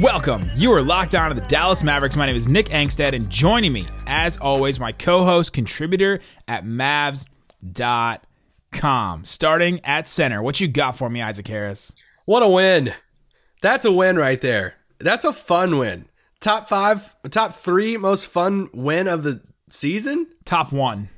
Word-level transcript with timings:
welcome. 0.00 0.42
You 0.54 0.72
are 0.72 0.82
locked 0.82 1.14
on 1.14 1.34
to 1.34 1.40
the 1.40 1.46
Dallas 1.46 1.82
Mavericks. 1.82 2.16
My 2.16 2.26
name 2.26 2.36
is 2.36 2.48
Nick 2.48 2.66
Angstadt, 2.66 3.14
and 3.14 3.28
joining 3.30 3.72
me, 3.72 3.86
as 4.06 4.38
always, 4.40 4.80
my 4.80 4.92
co 4.92 5.24
host, 5.24 5.52
contributor 5.52 6.20
at 6.48 6.64
Mavs.com. 6.64 7.24
Starting 9.24 9.80
at 9.84 10.08
center, 10.08 10.42
what 10.42 10.60
you 10.60 10.68
got 10.68 10.96
for 10.96 11.08
me, 11.08 11.22
Isaac 11.22 11.46
Harris? 11.46 11.92
What 12.24 12.42
a 12.42 12.48
win. 12.48 12.92
That's 13.60 13.84
a 13.84 13.92
win 13.92 14.16
right 14.16 14.40
there. 14.40 14.76
That's 14.98 15.24
a 15.24 15.32
fun 15.32 15.78
win. 15.78 16.06
Top 16.40 16.68
five, 16.68 17.14
top 17.30 17.52
three 17.52 17.96
most 17.96 18.26
fun 18.26 18.68
win 18.72 19.06
of 19.06 19.22
the 19.22 19.40
season? 19.68 20.26
Top 20.44 20.72
one. 20.72 21.08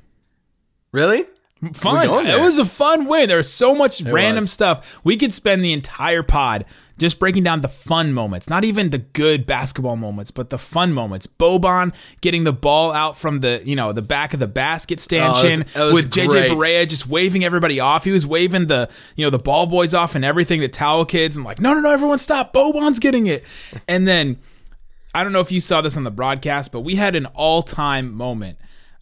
Really? 0.91 1.25
Fun. 1.73 2.27
It 2.27 2.41
was 2.41 2.57
a 2.57 2.65
fun 2.65 3.07
win. 3.07 3.27
There 3.27 3.37
was 3.37 3.51
so 3.51 3.75
much 3.75 4.01
random 4.01 4.43
was. 4.43 4.51
stuff. 4.51 4.99
We 5.03 5.17
could 5.17 5.33
spend 5.33 5.63
the 5.63 5.73
entire 5.73 6.23
pod 6.23 6.65
just 6.97 7.19
breaking 7.19 7.43
down 7.43 7.61
the 7.61 7.69
fun 7.69 8.13
moments, 8.13 8.49
not 8.49 8.63
even 8.63 8.89
the 8.89 8.97
good 8.99 9.45
basketball 9.45 9.95
moments, 9.95 10.31
but 10.31 10.49
the 10.49 10.57
fun 10.57 10.93
moments. 10.93 11.27
Boban 11.27 11.93
getting 12.21 12.45
the 12.45 12.53
ball 12.53 12.93
out 12.93 13.17
from 13.17 13.41
the 13.41 13.61
you 13.65 13.75
know 13.75 13.91
the 13.91 14.01
back 14.01 14.33
of 14.33 14.39
the 14.39 14.47
basket 14.47 14.99
stanchion 14.99 15.65
Oh, 15.75 15.89
it 15.89 15.93
with 15.93 16.11
JJ 16.11 16.29
great. 16.29 16.51
Barea 16.51 16.87
just 16.87 17.07
waving 17.07 17.43
everybody 17.43 17.79
off. 17.79 18.03
He 18.03 18.11
was 18.11 18.25
waving 18.25 18.67
the 18.67 18.89
you 19.15 19.25
know 19.25 19.29
the 19.29 19.39
ball 19.39 19.65
boys 19.65 19.93
off 19.93 20.15
and 20.15 20.23
everything. 20.23 20.61
The 20.61 20.69
towel 20.69 21.05
kids 21.05 21.35
and 21.35 21.45
like 21.45 21.59
no 21.59 21.73
no 21.73 21.81
no 21.81 21.91
everyone 21.91 22.19
stop. 22.19 22.53
Boban's 22.53 22.99
getting 22.99 23.27
it, 23.27 23.43
and 23.87 24.07
then. 24.07 24.37
I 25.13 25.23
don't 25.23 25.31
know 25.31 25.39
if 25.39 25.49
you 25.49 25.61
saw 25.61 25.79
this 25.79 25.95
on 25.95 26.03
the 26.03 26.11
broadcast, 26.11 26.73
but 26.73 26.81
we 26.81 26.97
had 26.97 27.15
an 27.15 27.25
all-time 27.27 28.13
moment 28.13 28.57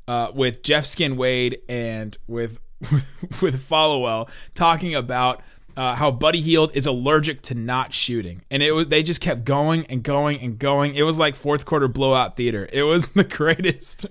uh, 0.08 0.32
with 0.34 0.62
Jeff 0.62 0.86
Skin 0.86 1.18
Wade 1.18 1.60
and 1.68 2.16
with 2.28 2.60
with 3.42 3.68
Followill 3.68 4.30
talking 4.56 4.94
about 4.96 5.42
uh, 5.76 5.96
how 5.96 6.12
Buddy 6.12 6.42
Hield 6.42 6.76
is 6.76 6.86
allergic 6.86 7.42
to 7.44 7.56
not 7.56 7.94
shooting, 7.94 8.44
and 8.52 8.62
it 8.62 8.74
was 8.74 8.88
they 8.88 9.02
just 9.04 9.22
kept 9.22 9.44
going 9.44 9.86
and 9.88 10.04
going 10.04 10.40
and 10.40 10.60
going. 10.60 10.96
It 10.96 11.04
was 11.04 11.18
like 11.18 11.36
fourth 11.36 11.66
quarter 11.66 11.88
blowout 11.88 12.38
theater. 12.38 12.70
It 12.72 12.84
was 12.84 13.10
the 13.16 13.24
greatest. 13.24 14.06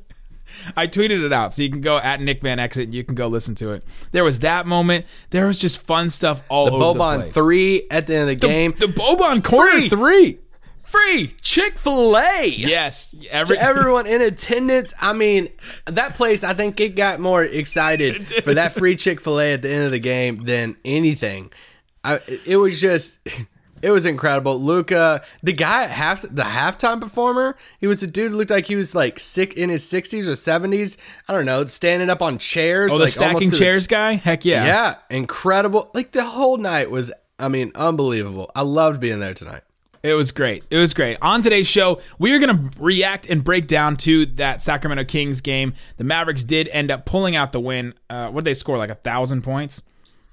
I 0.77 0.87
tweeted 0.87 1.25
it 1.25 1.33
out, 1.33 1.53
so 1.55 1.62
you 1.62 1.70
can 1.70 1.81
go 1.81 1.97
at 1.98 2.20
Nick 2.20 2.42
Van 2.42 2.59
Exit 2.59 2.84
and 2.84 2.95
you 2.95 3.05
can 3.05 3.14
go 3.14 3.27
listen 3.29 3.55
to 3.55 3.70
it. 3.70 3.84
There 4.11 4.25
was 4.25 4.41
that 4.41 4.67
moment. 4.67 5.07
There 5.31 5.47
was 5.47 5.57
just 5.59 5.79
fun 5.79 6.11
stuff 6.11 6.42
all 6.48 6.67
The 6.67 6.73
over 6.73 6.81
the 6.95 7.01
Boban 7.01 7.17
place. 7.20 7.33
three 7.33 7.86
at 7.91 8.07
the 8.07 8.14
end 8.17 8.23
of 8.31 8.41
the, 8.41 8.47
game. 8.47 8.75
the 8.79 8.86
Boban 8.86 9.42
corner 9.42 9.89
three. 9.89 10.41
Free 10.93 11.35
Chick 11.41 11.79
fil 11.79 12.17
A. 12.17 12.47
Yes, 12.47 13.15
every, 13.31 13.57
To 13.57 13.62
everyone 13.65 14.07
in 14.07 14.21
attendance, 14.21 14.93
I 15.01 15.15
mean, 15.15 15.48
that 15.87 16.15
place, 16.17 16.45
I 16.45 16.53
think 16.53 16.79
it 16.81 16.91
got 16.97 17.19
more 17.19 17.43
excited 17.43 18.29
for 18.45 18.55
that 18.55 18.73
free 18.73 18.95
Chick 18.97 19.20
fil 19.20 19.41
A 19.41 19.55
at 19.55 19.63
the 19.63 19.70
end 19.70 19.85
of 19.87 19.91
the 19.91 19.98
game 19.98 20.43
than 20.43 20.77
anything. 20.85 21.51
I, 22.05 22.20
it 22.47 22.57
was 22.57 22.79
just, 22.81 23.19
it 23.83 23.91
was 23.91 24.05
incredible. 24.05 24.61
Luca, 24.61 25.23
the 25.43 25.53
guy 25.55 25.85
at 25.85 25.91
half, 25.91 26.23
the 26.23 26.43
halftime 26.43 27.01
performer, 27.01 27.57
he 27.81 27.87
was 27.87 28.03
a 28.03 28.07
dude 28.07 28.33
who 28.33 28.37
looked 28.37 28.51
like 28.51 28.67
he 28.67 28.77
was 28.77 28.95
like 28.95 29.19
sick 29.19 29.55
in 29.55 29.70
his 29.70 29.85
60s 29.85 30.29
or 30.29 30.33
70s. 30.33 30.98
I 31.27 31.33
don't 31.33 31.47
know, 31.47 31.65
standing 31.67 32.11
up 32.11 32.20
on 32.20 32.37
chairs. 32.39 32.93
Oh, 32.93 32.98
the 32.98 33.05
like 33.05 33.13
stacking 33.13 33.41
to 33.48 33.51
the- 33.51 33.57
chairs 33.57 33.87
guy. 33.87 34.15
Heck 34.15 34.45
yeah. 34.45 34.67
yeah, 34.67 34.95
incredible. 35.11 35.91
Like 35.95 36.13
the 36.13 36.24
whole 36.24 36.59
night 36.59 36.91
was, 36.91 37.11
I 37.39 37.48
mean, 37.48 37.73
unbelievable. 37.74 38.51
I 38.55 38.61
loved 38.63 39.01
being 39.01 39.20
there 39.20 39.35
tonight. 39.35 39.63
It 40.02 40.14
was 40.14 40.33
great. 40.33 40.67
It 40.68 40.79
was 40.79 40.95
great. 40.95 41.17
On 41.23 41.42
today's 41.42 41.68
show, 41.68 42.01
we 42.18 42.33
are 42.33 42.40
going 42.40 42.57
to 42.57 42.83
react 42.83 43.30
and 43.30 43.45
break 43.45 43.68
down 43.68 43.96
to 43.98 44.27
that 44.27 44.61
Sacramento 44.61 45.05
Kings 45.05 45.40
game. 45.40 45.74
The 45.96 46.02
Mavericks 46.02 46.42
did 46.42 46.68
end 46.68 46.90
up 46.90 47.07
pulling 47.07 47.36
out 47.36 47.52
the 47.52 47.61
win. 47.61 47.95
Uh, 48.11 48.29
what 48.30 48.42
did 48.42 48.51
they 48.51 48.55
score? 48.55 48.79
Like 48.79 48.91
a 48.91 48.96
thousand 48.96 49.42
points. 49.42 49.80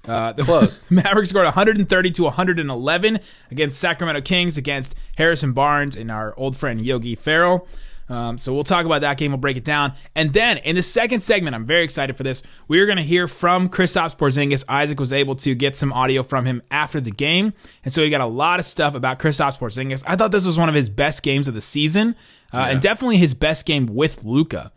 Uh, 0.08 0.32
the 0.36 0.42
Close. 0.42 0.90
Mavericks 0.90 1.30
scored 1.30 1.44
130 1.44 2.10
to 2.10 2.22
111 2.24 3.20
against 3.52 3.78
Sacramento 3.78 4.22
Kings 4.22 4.58
against 4.58 4.96
Harrison 5.16 5.52
Barnes 5.52 5.94
and 5.94 6.10
our 6.10 6.36
old 6.36 6.56
friend 6.56 6.84
Yogi 6.84 7.14
Ferrell. 7.14 7.68
Um, 8.10 8.38
so 8.38 8.52
we'll 8.52 8.64
talk 8.64 8.84
about 8.84 9.02
that 9.02 9.16
game. 9.16 9.30
We'll 9.30 9.38
break 9.38 9.56
it 9.56 9.64
down, 9.64 9.94
and 10.16 10.32
then 10.32 10.58
in 10.58 10.74
the 10.74 10.82
second 10.82 11.22
segment, 11.22 11.54
I'm 11.54 11.64
very 11.64 11.84
excited 11.84 12.16
for 12.16 12.24
this. 12.24 12.42
We 12.66 12.80
are 12.80 12.86
going 12.86 12.98
to 12.98 13.04
hear 13.04 13.28
from 13.28 13.68
Kristaps 13.68 14.16
Porzingis. 14.16 14.64
Isaac 14.68 14.98
was 14.98 15.12
able 15.12 15.36
to 15.36 15.54
get 15.54 15.76
some 15.76 15.92
audio 15.92 16.22
from 16.22 16.44
him 16.44 16.60
after 16.70 17.00
the 17.00 17.12
game, 17.12 17.54
and 17.84 17.94
so 17.94 18.02
we 18.02 18.10
got 18.10 18.20
a 18.20 18.26
lot 18.26 18.58
of 18.58 18.66
stuff 18.66 18.94
about 18.94 19.20
Kristaps 19.20 19.58
Porzingis. 19.58 20.02
I 20.06 20.16
thought 20.16 20.32
this 20.32 20.44
was 20.44 20.58
one 20.58 20.68
of 20.68 20.74
his 20.74 20.90
best 20.90 21.22
games 21.22 21.46
of 21.46 21.54
the 21.54 21.60
season, 21.60 22.16
uh, 22.52 22.66
and 22.70 22.82
definitely 22.82 23.18
his 23.18 23.32
best 23.32 23.64
game 23.64 23.86
with 23.86 24.24
Luka. 24.24 24.72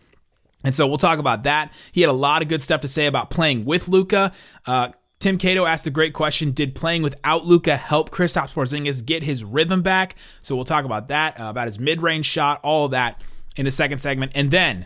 And 0.64 0.74
so 0.74 0.88
we'll 0.88 0.98
talk 0.98 1.20
about 1.20 1.44
that. 1.44 1.74
He 1.92 2.02
had 2.02 2.10
a 2.10 2.14
lot 2.14 2.42
of 2.42 2.48
good 2.48 2.62
stuff 2.62 2.82
to 2.82 2.88
say 2.88 3.06
about 3.06 3.30
playing 3.30 3.66
with 3.66 3.88
Luka. 3.88 4.32
Uh, 4.66 4.90
Tim 5.24 5.38
Cato 5.38 5.66
asked 5.66 5.88
a 5.88 5.90
great 5.90 6.14
question: 6.14 6.52
Did 6.52 6.76
playing 6.76 7.02
without 7.02 7.46
Luka 7.46 7.78
help 7.78 8.10
Kristaps 8.10 8.52
Porzingis 8.52 9.06
get 9.06 9.24
his 9.24 9.42
rhythm 9.42 9.82
back? 9.82 10.18
So 10.42 10.54
we'll 10.54 10.66
talk 10.66 10.84
about 10.84 11.08
that, 11.08 11.40
uh, 11.40 11.46
about 11.46 11.68
his 11.68 11.80
mid-range 11.80 12.26
shot, 12.26 12.60
all 12.62 12.84
of 12.84 12.92
that 12.92 13.24
in 13.56 13.64
the 13.64 13.72
second 13.72 14.00
segment, 14.00 14.34
and 14.36 14.52
then 14.52 14.86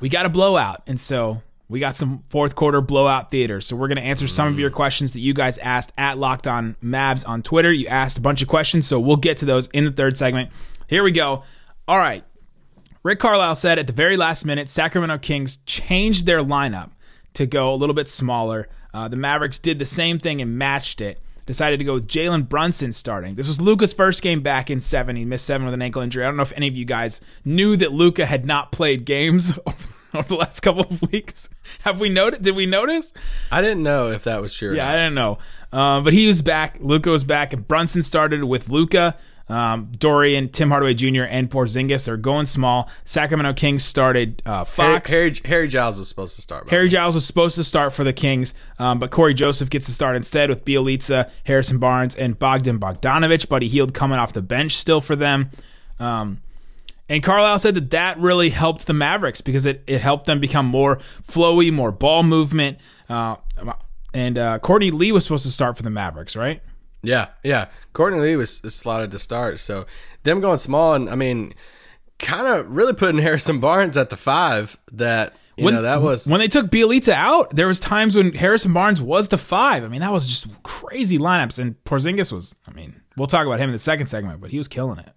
we 0.00 0.08
got 0.08 0.24
a 0.24 0.30
blowout, 0.30 0.82
and 0.86 0.98
so 0.98 1.42
we 1.68 1.78
got 1.78 1.94
some 1.94 2.24
fourth 2.28 2.54
quarter 2.54 2.80
blowout 2.80 3.30
theater. 3.30 3.60
So 3.60 3.76
we're 3.76 3.88
going 3.88 3.98
to 3.98 4.02
answer 4.02 4.26
some 4.28 4.48
of 4.48 4.58
your 4.58 4.70
questions 4.70 5.12
that 5.12 5.20
you 5.20 5.34
guys 5.34 5.58
asked 5.58 5.92
at 5.98 6.16
Locked 6.16 6.46
On 6.46 6.76
Mavs 6.82 7.28
on 7.28 7.42
Twitter. 7.42 7.70
You 7.70 7.86
asked 7.88 8.16
a 8.16 8.22
bunch 8.22 8.40
of 8.40 8.48
questions, 8.48 8.88
so 8.88 8.98
we'll 8.98 9.16
get 9.16 9.36
to 9.38 9.44
those 9.44 9.66
in 9.74 9.84
the 9.84 9.92
third 9.92 10.16
segment. 10.16 10.48
Here 10.86 11.02
we 11.02 11.10
go. 11.10 11.42
All 11.86 11.98
right. 11.98 12.24
Rick 13.02 13.18
Carlisle 13.18 13.56
said 13.56 13.78
at 13.78 13.86
the 13.86 13.92
very 13.92 14.16
last 14.16 14.46
minute, 14.46 14.70
Sacramento 14.70 15.18
Kings 15.18 15.58
changed 15.66 16.24
their 16.24 16.40
lineup 16.40 16.92
to 17.34 17.44
go 17.44 17.74
a 17.74 17.76
little 17.76 17.94
bit 17.94 18.08
smaller. 18.08 18.68
Uh, 18.98 19.06
the 19.06 19.16
Mavericks 19.16 19.60
did 19.60 19.78
the 19.78 19.86
same 19.86 20.18
thing 20.18 20.42
and 20.42 20.58
matched 20.58 21.00
it. 21.00 21.20
Decided 21.46 21.78
to 21.78 21.84
go 21.84 21.94
with 21.94 22.08
Jalen 22.08 22.48
Brunson 22.48 22.92
starting. 22.92 23.36
This 23.36 23.46
was 23.46 23.60
Luka's 23.60 23.92
first 23.92 24.22
game 24.22 24.40
back 24.40 24.70
in 24.70 24.80
seven. 24.80 25.14
He 25.14 25.24
missed 25.24 25.46
seven 25.46 25.64
with 25.66 25.72
an 25.72 25.80
ankle 25.80 26.02
injury. 26.02 26.24
I 26.24 26.26
don't 26.26 26.36
know 26.36 26.42
if 26.42 26.52
any 26.56 26.66
of 26.66 26.76
you 26.76 26.84
guys 26.84 27.20
knew 27.44 27.76
that 27.76 27.92
Luka 27.92 28.26
had 28.26 28.44
not 28.44 28.72
played 28.72 29.04
games 29.04 29.56
over 30.14 30.28
the 30.28 30.34
last 30.34 30.60
couple 30.60 30.82
of 30.82 31.00
weeks. 31.12 31.48
Have 31.82 32.00
we 32.00 32.08
noticed? 32.08 32.42
Did 32.42 32.56
we 32.56 32.66
notice? 32.66 33.14
I 33.52 33.60
didn't 33.62 33.84
know 33.84 34.08
if 34.08 34.24
that 34.24 34.42
was 34.42 34.52
true. 34.52 34.74
Yeah. 34.74 34.90
I 34.90 34.96
don't 34.96 35.14
know. 35.14 35.38
Um, 35.72 36.02
but 36.02 36.12
he 36.12 36.26
was 36.26 36.42
back. 36.42 36.78
Luka 36.80 37.10
was 37.10 37.22
back, 37.22 37.52
and 37.52 37.66
Brunson 37.68 38.02
started 38.02 38.42
with 38.42 38.68
Luka. 38.68 39.16
Um, 39.48 39.92
Dorian, 39.98 40.50
Tim 40.50 40.68
Hardaway 40.70 40.94
Jr., 40.94 41.22
and 41.22 41.50
Porzingis 41.50 42.06
are 42.08 42.16
going 42.16 42.46
small. 42.46 42.88
Sacramento 43.04 43.54
Kings 43.54 43.84
started 43.84 44.42
uh, 44.44 44.64
Harry, 44.64 44.66
Fox. 44.66 45.10
Harry, 45.10 45.32
Harry 45.44 45.68
Giles 45.68 45.98
was 45.98 46.08
supposed 46.08 46.36
to 46.36 46.42
start. 46.42 46.68
Harry. 46.70 46.88
Giles 46.88 47.14
was 47.14 47.26
supposed 47.26 47.54
to 47.56 47.64
start 47.64 47.92
for 47.92 48.04
the 48.04 48.12
Kings, 48.12 48.54
um, 48.78 48.98
but 48.98 49.10
Cory 49.10 49.34
Joseph 49.34 49.70
gets 49.70 49.86
to 49.86 49.92
start 49.92 50.16
instead 50.16 50.50
with 50.50 50.64
Bjelica, 50.64 51.30
Harrison 51.44 51.78
Barnes, 51.78 52.14
and 52.14 52.38
Bogdan 52.38 52.78
Bogdanovich. 52.78 53.48
Buddy 53.48 53.68
Hield 53.68 53.94
coming 53.94 54.18
off 54.18 54.32
the 54.32 54.42
bench 54.42 54.76
still 54.76 55.00
for 55.00 55.16
them. 55.16 55.50
Um, 55.98 56.42
and 57.08 57.22
Carlisle 57.22 57.58
said 57.60 57.74
that 57.74 57.90
that 57.90 58.18
really 58.18 58.50
helped 58.50 58.86
the 58.86 58.92
Mavericks 58.92 59.40
because 59.40 59.64
it, 59.64 59.82
it 59.86 60.00
helped 60.00 60.26
them 60.26 60.40
become 60.40 60.66
more 60.66 60.96
flowy, 61.26 61.72
more 61.72 61.90
ball 61.90 62.22
movement. 62.22 62.78
Uh, 63.08 63.36
and 64.12 64.36
uh, 64.36 64.58
Courtney 64.58 64.90
Lee 64.90 65.12
was 65.12 65.24
supposed 65.24 65.46
to 65.46 65.52
start 65.52 65.76
for 65.76 65.82
the 65.82 65.90
Mavericks, 65.90 66.36
right? 66.36 66.62
Yeah, 67.08 67.28
yeah. 67.42 67.68
Courtney 67.94 68.20
Lee 68.20 68.36
was 68.36 68.58
slotted 68.58 69.12
to 69.12 69.18
start, 69.18 69.60
so 69.60 69.86
them 70.24 70.42
going 70.42 70.58
small, 70.58 70.92
and 70.92 71.08
I 71.08 71.14
mean, 71.14 71.54
kind 72.18 72.46
of 72.46 72.70
really 72.70 72.92
putting 72.92 73.18
Harrison 73.22 73.60
Barnes 73.60 73.96
at 73.96 74.10
the 74.10 74.16
five. 74.18 74.76
That 74.92 75.34
you 75.56 75.70
know 75.70 75.80
that 75.80 76.02
was 76.02 76.26
when 76.26 76.40
they 76.40 76.48
took 76.48 76.66
Bjelica 76.66 77.14
out. 77.14 77.56
There 77.56 77.66
was 77.66 77.80
times 77.80 78.14
when 78.14 78.34
Harrison 78.34 78.74
Barnes 78.74 79.00
was 79.00 79.28
the 79.28 79.38
five. 79.38 79.84
I 79.84 79.88
mean, 79.88 80.02
that 80.02 80.12
was 80.12 80.28
just 80.28 80.62
crazy 80.62 81.16
lineups. 81.16 81.58
And 81.58 81.82
Porzingis 81.84 82.30
was. 82.30 82.54
I 82.66 82.72
mean, 82.72 83.00
we'll 83.16 83.26
talk 83.26 83.46
about 83.46 83.58
him 83.58 83.70
in 83.70 83.72
the 83.72 83.78
second 83.78 84.08
segment, 84.08 84.42
but 84.42 84.50
he 84.50 84.58
was 84.58 84.68
killing 84.68 84.98
it. 84.98 85.08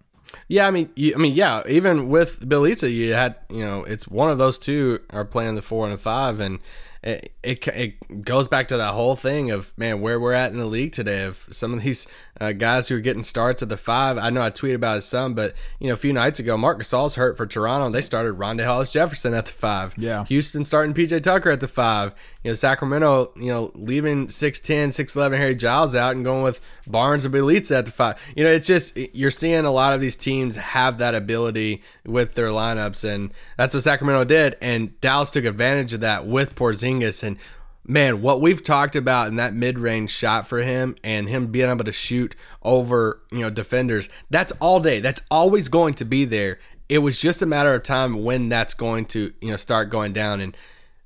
yeah. 0.48 0.66
I 0.66 0.70
mean, 0.70 0.88
you, 0.96 1.12
I 1.14 1.18
mean, 1.18 1.34
yeah. 1.34 1.62
Even 1.68 2.08
with 2.08 2.40
Bjelica, 2.48 2.90
you 2.90 3.12
had 3.12 3.36
you 3.50 3.66
know 3.66 3.84
it's 3.84 4.08
one 4.08 4.30
of 4.30 4.38
those 4.38 4.58
two 4.58 4.98
are 5.10 5.26
playing 5.26 5.56
the 5.56 5.62
four 5.62 5.84
and 5.84 5.92
the 5.92 5.98
five, 5.98 6.40
and 6.40 6.58
it, 7.02 7.32
it 7.42 7.66
it 7.68 8.24
goes 8.24 8.46
back 8.46 8.68
to 8.68 8.76
that 8.76 8.94
whole 8.94 9.16
thing 9.16 9.50
of 9.50 9.76
man 9.76 10.00
where 10.00 10.20
we're 10.20 10.32
at 10.32 10.52
in 10.52 10.58
the 10.58 10.66
league 10.66 10.92
today. 10.92 11.24
Of 11.24 11.48
some 11.50 11.74
of 11.74 11.82
these 11.82 12.06
uh, 12.40 12.52
guys 12.52 12.88
who 12.88 12.96
are 12.96 13.00
getting 13.00 13.24
starts 13.24 13.62
at 13.62 13.68
the 13.68 13.76
five. 13.76 14.18
I 14.18 14.30
know 14.30 14.40
I 14.40 14.50
tweeted 14.50 14.76
about 14.76 14.96
his 14.96 15.04
son, 15.04 15.34
but 15.34 15.54
you 15.80 15.88
know 15.88 15.94
a 15.94 15.96
few 15.96 16.12
nights 16.12 16.38
ago, 16.38 16.56
Marc 16.56 16.80
Gasol's 16.80 17.16
hurt 17.16 17.36
for 17.36 17.46
Toronto. 17.46 17.90
They 17.90 18.02
started 18.02 18.34
Rondae 18.34 18.64
Hollis 18.64 18.92
Jefferson 18.92 19.34
at 19.34 19.46
the 19.46 19.52
five. 19.52 19.94
Yeah. 19.98 20.24
Houston 20.26 20.64
starting 20.64 20.94
PJ 20.94 21.22
Tucker 21.22 21.50
at 21.50 21.60
the 21.60 21.68
five. 21.68 22.14
You 22.44 22.50
know 22.50 22.54
Sacramento, 22.54 23.32
you 23.36 23.48
know 23.48 23.72
leaving 23.74 24.28
6'10", 24.28 24.88
6'11", 24.88 25.36
Harry 25.36 25.54
Giles 25.54 25.94
out 25.94 26.14
and 26.14 26.24
going 26.24 26.42
with 26.42 26.60
Barnes 26.86 27.26
or 27.26 27.30
Bjelica 27.30 27.78
at 27.78 27.86
the 27.86 27.92
five. 27.92 28.20
You 28.36 28.44
know 28.44 28.50
it's 28.50 28.66
just 28.66 28.96
you're 29.14 29.30
seeing 29.32 29.64
a 29.64 29.70
lot 29.70 29.92
of 29.92 30.00
these 30.00 30.16
teams 30.16 30.54
have 30.56 30.98
that 30.98 31.14
ability 31.14 31.82
with 32.06 32.34
their 32.34 32.48
lineups, 32.48 33.08
and 33.08 33.32
that's 33.56 33.74
what 33.74 33.82
Sacramento 33.82 34.24
did. 34.24 34.56
And 34.60 35.00
Dallas 35.00 35.32
took 35.32 35.44
advantage 35.44 35.92
of 35.92 36.00
that 36.00 36.26
with 36.26 36.54
Porzingis 36.54 36.91
and 37.00 37.38
man, 37.86 38.20
what 38.20 38.40
we've 38.40 38.62
talked 38.62 38.96
about 38.96 39.28
in 39.28 39.36
that 39.36 39.54
mid-range 39.54 40.10
shot 40.10 40.46
for 40.46 40.58
him 40.58 40.96
and 41.02 41.28
him 41.28 41.46
being 41.46 41.70
able 41.70 41.84
to 41.84 41.92
shoot 41.92 42.36
over, 42.62 43.20
you 43.30 43.40
know, 43.40 43.50
defenders, 43.50 44.08
that's 44.30 44.52
all 44.60 44.80
day. 44.80 45.00
That's 45.00 45.22
always 45.30 45.68
going 45.68 45.94
to 45.94 46.04
be 46.04 46.24
there. 46.24 46.58
It 46.88 46.98
was 46.98 47.20
just 47.20 47.40
a 47.42 47.46
matter 47.46 47.74
of 47.74 47.82
time 47.82 48.22
when 48.22 48.48
that's 48.48 48.74
going 48.74 49.06
to, 49.06 49.32
you 49.40 49.50
know, 49.50 49.56
start 49.56 49.90
going 49.90 50.12
down 50.12 50.40
and 50.40 50.56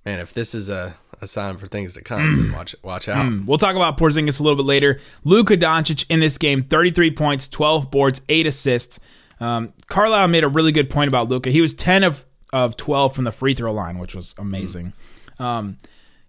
man, 0.05 0.19
if 0.21 0.33
this 0.33 0.55
is 0.55 0.71
a 0.71 0.95
a 1.23 1.27
sign 1.27 1.57
for 1.57 1.67
things 1.67 1.95
to 1.95 2.03
come, 2.03 2.51
mm. 2.51 2.55
watch 2.55 2.75
watch 2.83 3.09
out. 3.09 3.25
Mm. 3.25 3.47
We'll 3.47 3.59
talk 3.59 3.75
about 3.75 3.99
Porzingis 3.99 4.39
a 4.41 4.43
little 4.43 4.57
bit 4.57 4.67
later. 4.67 5.01
Luka 5.25 5.57
Doncic 5.57 6.05
in 6.09 6.21
this 6.21 6.39
game, 6.39 6.63
33 6.63 7.11
points, 7.13 7.49
12 7.49 7.91
boards, 7.91 8.21
8 8.29 8.47
assists. 8.47 9.01
Um, 9.41 9.73
Carlisle 9.87 10.29
made 10.29 10.45
a 10.45 10.49
really 10.49 10.73
good 10.73 10.89
point 10.89 11.09
about 11.09 11.29
Luka. 11.29 11.51
He 11.51 11.61
was 11.61 11.75
10 11.75 12.05
of, 12.05 12.25
of 12.53 12.77
12 12.77 13.15
from 13.15 13.25
the 13.25 13.33
free 13.33 13.55
throw 13.55 13.73
line, 13.73 13.99
which 13.99 14.15
was 14.15 14.35
amazing. 14.39 14.87
Mm. 14.87 14.93
Um, 15.39 15.79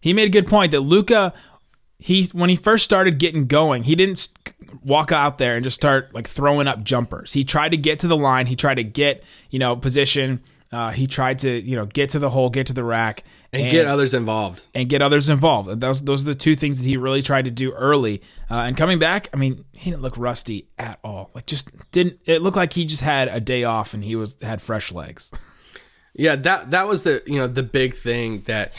he 0.01 0.13
made 0.13 0.27
a 0.27 0.31
good 0.31 0.47
point 0.47 0.71
that 0.71 0.81
Luka, 0.81 1.33
he's 1.99 2.33
when 2.33 2.49
he 2.49 2.55
first 2.55 2.85
started 2.85 3.17
getting 3.19 3.47
going, 3.47 3.83
he 3.83 3.95
didn't 3.95 4.29
walk 4.83 5.11
out 5.11 5.37
there 5.37 5.55
and 5.55 5.63
just 5.63 5.75
start 5.75 6.13
like 6.13 6.27
throwing 6.27 6.67
up 6.67 6.83
jumpers. 6.83 7.33
He 7.33 7.43
tried 7.43 7.69
to 7.69 7.77
get 7.77 7.99
to 7.99 8.07
the 8.07 8.17
line. 8.17 8.47
He 8.47 8.55
tried 8.55 8.75
to 8.75 8.83
get 8.83 9.23
you 9.49 9.59
know 9.59 9.75
position. 9.75 10.41
Uh, 10.71 10.91
he 10.91 11.07
tried 11.07 11.39
to 11.39 11.49
you 11.49 11.75
know 11.75 11.85
get 11.85 12.09
to 12.11 12.19
the 12.19 12.29
hole, 12.29 12.49
get 12.49 12.67
to 12.67 12.73
the 12.73 12.83
rack, 12.83 13.23
And, 13.53 13.71
get 13.71 13.85
others 13.87 14.13
involved. 14.13 14.67
and 14.75 14.89
get 14.89 15.01
others 15.01 15.29
involved. 15.29 15.69
And 15.69 15.79
Those 15.81 16.01
those 16.03 16.23
are 16.23 16.25
the 16.25 16.35
two 16.35 16.57
things 16.57 16.79
that 16.79 16.85
he 16.85 16.97
really 16.97 17.21
tried 17.21 17.45
to 17.45 17.51
do 17.51 17.71
early. 17.71 18.21
Uh, 18.51 18.55
and 18.55 18.75
coming 18.75 18.99
back, 18.99 19.29
I 19.33 19.37
mean, 19.37 19.63
he 19.71 19.89
didn't 19.91 20.01
look 20.01 20.17
rusty 20.17 20.67
at 20.77 20.99
all. 21.05 21.31
Like 21.33 21.45
just 21.45 21.69
didn't. 21.91 22.19
It 22.25 22.41
looked 22.41 22.57
like 22.57 22.73
he 22.73 22.83
just 22.83 23.01
had 23.01 23.29
a 23.29 23.39
day 23.39 23.63
off 23.63 23.93
and 23.93 24.03
he 24.03 24.15
was 24.17 24.35
had 24.41 24.61
fresh 24.61 24.91
legs. 24.91 25.31
Yeah, 26.19 26.35
that 26.35 26.71
that 26.71 26.87
was 26.87 27.03
the 27.03 27.21
you 27.27 27.37
know 27.37 27.45
the 27.45 27.61
big 27.61 27.93
thing 27.93 28.41
that 28.47 28.73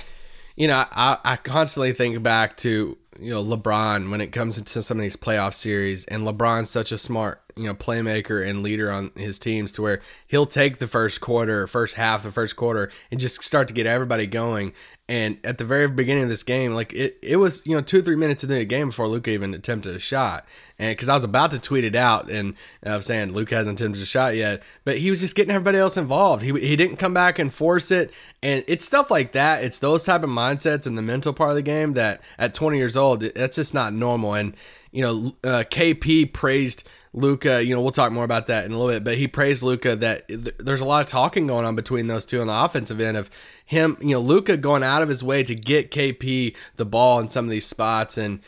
you 0.58 0.66
know 0.66 0.84
I, 0.90 1.16
I 1.24 1.36
constantly 1.36 1.92
think 1.92 2.22
back 2.22 2.56
to 2.58 2.98
you 3.20 3.30
know 3.30 3.42
LeBron 3.42 4.10
when 4.10 4.20
it 4.20 4.32
comes 4.32 4.58
into 4.58 4.82
some 4.82 4.98
of 4.98 5.02
these 5.02 5.16
playoff 5.16 5.54
series, 5.54 6.04
and 6.06 6.24
LeBron's 6.24 6.68
such 6.68 6.92
a 6.92 6.98
smart 6.98 7.40
you 7.56 7.64
know 7.64 7.74
playmaker 7.74 8.46
and 8.46 8.62
leader 8.62 8.90
on 8.90 9.10
his 9.16 9.38
teams 9.38 9.72
to 9.72 9.82
where 9.82 10.00
he'll 10.26 10.46
take 10.46 10.78
the 10.78 10.86
first 10.86 11.20
quarter, 11.20 11.66
first 11.66 11.94
half, 11.94 12.22
the 12.24 12.32
first 12.32 12.56
quarter, 12.56 12.90
and 13.10 13.20
just 13.20 13.42
start 13.42 13.68
to 13.68 13.74
get 13.74 13.86
everybody 13.86 14.26
going. 14.26 14.72
And 15.10 15.38
at 15.42 15.56
the 15.56 15.64
very 15.64 15.88
beginning 15.88 16.24
of 16.24 16.28
this 16.28 16.42
game, 16.42 16.72
like 16.72 16.92
it, 16.92 17.18
it 17.22 17.36
was 17.36 17.66
you 17.66 17.74
know 17.74 17.80
two 17.80 17.98
or 17.98 18.02
three 18.02 18.16
minutes 18.16 18.44
into 18.44 18.56
the 18.56 18.64
game 18.66 18.88
before 18.88 19.08
Luka 19.08 19.30
even 19.30 19.54
attempted 19.54 19.96
a 19.96 19.98
shot, 19.98 20.46
and 20.78 20.94
because 20.94 21.08
I 21.08 21.14
was 21.14 21.24
about 21.24 21.52
to 21.52 21.58
tweet 21.58 21.84
it 21.84 21.94
out 21.94 22.30
and 22.30 22.54
I 22.84 22.94
was 22.94 23.06
saying 23.06 23.32
Luke 23.32 23.48
hasn't 23.48 23.80
attempted 23.80 24.02
a 24.02 24.06
shot 24.06 24.36
yet, 24.36 24.62
but 24.84 24.98
he 24.98 25.08
was 25.08 25.22
just 25.22 25.34
getting 25.34 25.54
everybody 25.54 25.78
else 25.78 25.96
involved. 25.96 26.42
He 26.42 26.52
he 26.60 26.76
didn't 26.76 26.96
come 26.96 27.14
back 27.14 27.38
and 27.38 27.52
force 27.52 27.90
it, 27.90 28.12
and 28.42 28.62
it's 28.68 28.84
stuff 28.84 29.10
like 29.10 29.32
that. 29.32 29.64
It's 29.64 29.78
those 29.78 30.04
type 30.04 30.24
of 30.24 30.28
mindsets 30.28 30.86
and 30.86 30.98
the 30.98 31.02
mental 31.02 31.32
part 31.32 31.50
of 31.50 31.56
the 31.56 31.62
game 31.62 31.94
that 31.94 32.20
at 32.38 32.52
20 32.52 32.76
years 32.76 32.96
old, 32.96 33.22
that's 33.22 33.56
just 33.56 33.72
not 33.72 33.94
normal. 33.94 34.34
And 34.34 34.54
you 34.92 35.02
know, 35.02 35.32
uh, 35.42 35.64
KP 35.64 36.32
praised. 36.34 36.86
Luka, 37.12 37.64
you 37.64 37.74
know, 37.74 37.80
we'll 37.80 37.90
talk 37.90 38.12
more 38.12 38.24
about 38.24 38.48
that 38.48 38.64
in 38.64 38.72
a 38.72 38.78
little 38.78 38.92
bit, 38.92 39.04
but 39.04 39.16
he 39.16 39.28
praised 39.28 39.62
Luka 39.62 39.96
that 39.96 40.28
th- 40.28 40.56
there's 40.58 40.80
a 40.80 40.86
lot 40.86 41.00
of 41.00 41.06
talking 41.06 41.46
going 41.46 41.64
on 41.64 41.76
between 41.76 42.06
those 42.06 42.26
two 42.26 42.40
on 42.40 42.46
the 42.46 42.64
offensive 42.64 43.00
end 43.00 43.16
of 43.16 43.30
him, 43.64 43.96
you 44.00 44.10
know, 44.10 44.20
Luka 44.20 44.56
going 44.56 44.82
out 44.82 45.02
of 45.02 45.08
his 45.08 45.22
way 45.22 45.42
to 45.42 45.54
get 45.54 45.90
KP 45.90 46.56
the 46.76 46.84
ball 46.84 47.20
in 47.20 47.28
some 47.28 47.44
of 47.44 47.50
these 47.50 47.66
spots 47.66 48.18
and 48.18 48.40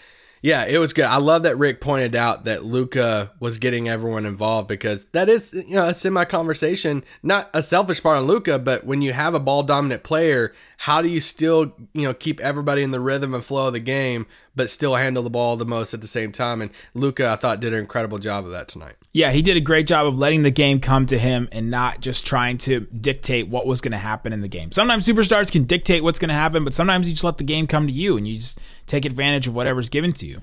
yeah, 0.43 0.65
it 0.65 0.79
was 0.79 0.95
good. 0.95 1.05
I 1.05 1.19
love 1.19 1.43
that 1.43 1.59
Rick 1.59 1.83
pointed 1.83 2.17
out 2.17 2.45
that 2.45 2.65
Luka 2.65 3.31
was 3.41 3.59
getting 3.59 3.91
everyone 3.91 4.25
involved 4.25 4.69
because 4.69 5.05
that 5.07 5.29
is, 5.29 5.53
you 5.53 5.75
know, 5.75 5.89
a 5.89 5.95
semi 5.95 6.25
conversation. 6.25 7.05
Not 7.23 7.51
a 7.53 7.63
selfish 7.63 8.03
part 8.03 8.17
on 8.17 8.25
Luka, 8.25 8.59
but 8.59 8.85
when 8.85 9.03
you 9.03 9.13
have 9.13 9.35
a 9.35 9.41
ball 9.41 9.63
dominant 9.63 10.03
player, 10.03 10.55
how 10.81 11.03
do 11.03 11.09
you 11.09 11.21
still, 11.21 11.75
you 11.93 12.05
know, 12.05 12.15
keep 12.15 12.41
everybody 12.41 12.83
in 12.83 12.91
the 12.91 13.01
rhythm 13.01 13.35
and 13.35 13.45
flow 13.45 13.67
of 13.67 13.75
the 13.75 13.81
game, 13.81 14.27
but 14.57 14.71
still 14.71 14.95
handle 14.95 15.23
the 15.23 15.29
ball 15.29 15.59
the 15.59 15.67
most 15.67 15.93
at 15.93 16.01
the 16.01 16.07
same 16.07 16.33
time? 16.33 16.63
And 16.63 16.71
Luka, 16.95 17.29
I 17.29 17.37
thought, 17.37 17.61
did 17.61 17.75
an 17.75 17.81
incredible 17.81 18.17
job 18.17 18.47
of 18.47 18.53
that 18.53 18.67
tonight. 18.67 18.95
Yeah, 19.13 19.31
he 19.31 19.43
did 19.43 19.59
a 19.59 19.61
great 19.61 19.87
job 19.87 20.07
of 20.07 20.17
letting 20.17 20.41
the 20.41 20.51
game 20.51 20.81
come 20.81 21.05
to 21.05 21.19
him 21.19 21.51
and 21.53 21.71
not 21.71 22.01
just 22.01 22.25
trying 22.27 22.57
to 22.59 22.81
dictate 22.99 23.49
what 23.49 23.67
was 23.67 23.83
going 23.83 23.93
to 23.93 23.99
happen 23.99 24.33
in 24.33 24.41
the 24.41 24.49
game. 24.49 24.73
Sometimes 24.73 25.07
superstars 25.07 25.53
can 25.53 25.65
dictate 25.65 26.03
what's 26.03 26.19
going 26.19 26.31
to 26.31 26.35
happen, 26.35 26.65
but 26.65 26.73
sometimes 26.73 27.07
you 27.07 27.13
just 27.13 27.25
let 27.25 27.37
the 27.37 27.45
game 27.45 27.67
come 27.67 27.87
to 27.87 27.93
you 27.93 28.17
and 28.17 28.27
you 28.27 28.39
just 28.39 28.59
take 28.87 29.05
advantage 29.05 29.47
of 29.47 29.55
whatever's 29.55 29.91
given 29.91 30.13
to 30.13 30.27
you. 30.27 30.41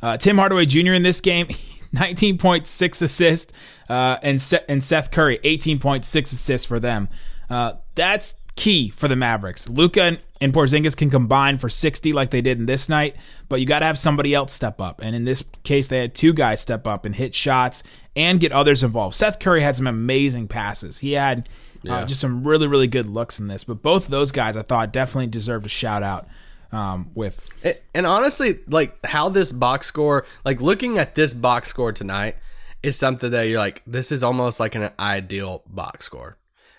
Uh, 0.00 0.16
Tim 0.16 0.38
Hardaway 0.38 0.66
Jr. 0.66 0.92
in 0.92 1.02
this 1.02 1.20
game, 1.20 1.48
19.6 1.96 3.02
assists, 3.02 3.52
uh, 3.88 4.18
and, 4.22 4.40
Se- 4.40 4.64
and 4.68 4.84
Seth 4.84 5.10
Curry, 5.10 5.40
18.6 5.42 6.04
assists 6.32 6.64
for 6.64 6.78
them. 6.78 7.08
Uh, 7.48 7.72
that's 7.96 8.34
key 8.60 8.90
for 8.90 9.08
the 9.08 9.16
Mavericks. 9.16 9.68
Luka 9.70 10.02
and, 10.02 10.22
and 10.38 10.52
Porzingis 10.52 10.94
can 10.94 11.08
combine 11.08 11.56
for 11.56 11.70
60 11.70 12.12
like 12.12 12.28
they 12.28 12.42
did 12.42 12.58
in 12.58 12.66
this 12.66 12.90
night, 12.90 13.16
but 13.48 13.58
you 13.58 13.64
got 13.64 13.78
to 13.78 13.86
have 13.86 13.98
somebody 13.98 14.34
else 14.34 14.52
step 14.52 14.82
up. 14.82 15.00
And 15.02 15.16
in 15.16 15.24
this 15.24 15.42
case, 15.62 15.86
they 15.86 15.98
had 15.98 16.14
two 16.14 16.34
guys 16.34 16.60
step 16.60 16.86
up 16.86 17.06
and 17.06 17.16
hit 17.16 17.34
shots 17.34 17.82
and 18.14 18.38
get 18.38 18.52
others 18.52 18.82
involved. 18.82 19.16
Seth 19.16 19.38
Curry 19.38 19.62
had 19.62 19.76
some 19.76 19.86
amazing 19.86 20.46
passes. 20.46 20.98
He 20.98 21.12
had 21.12 21.48
uh, 21.88 22.04
just 22.04 22.20
some 22.20 22.46
really, 22.46 22.66
really 22.66 22.86
good 22.86 23.06
looks 23.06 23.40
in 23.40 23.48
this. 23.48 23.64
But 23.64 23.80
both 23.80 24.04
of 24.04 24.10
those 24.10 24.30
guys, 24.30 24.58
I 24.58 24.62
thought, 24.62 24.92
definitely 24.92 25.28
deserved 25.28 25.64
a 25.64 25.70
shout 25.70 26.02
out 26.02 26.28
um, 26.70 27.10
with. 27.14 27.48
And 27.94 28.06
honestly, 28.06 28.58
like 28.68 29.06
how 29.06 29.30
this 29.30 29.52
box 29.52 29.86
score, 29.86 30.26
like 30.44 30.60
looking 30.60 30.98
at 30.98 31.14
this 31.14 31.32
box 31.32 31.68
score 31.68 31.92
tonight, 31.92 32.36
is 32.82 32.94
something 32.94 33.30
that 33.30 33.48
you're 33.48 33.58
like, 33.58 33.82
this 33.86 34.12
is 34.12 34.22
almost 34.22 34.60
like 34.60 34.74
an 34.74 34.90
ideal 34.98 35.62
box 35.66 36.04
score 36.04 36.36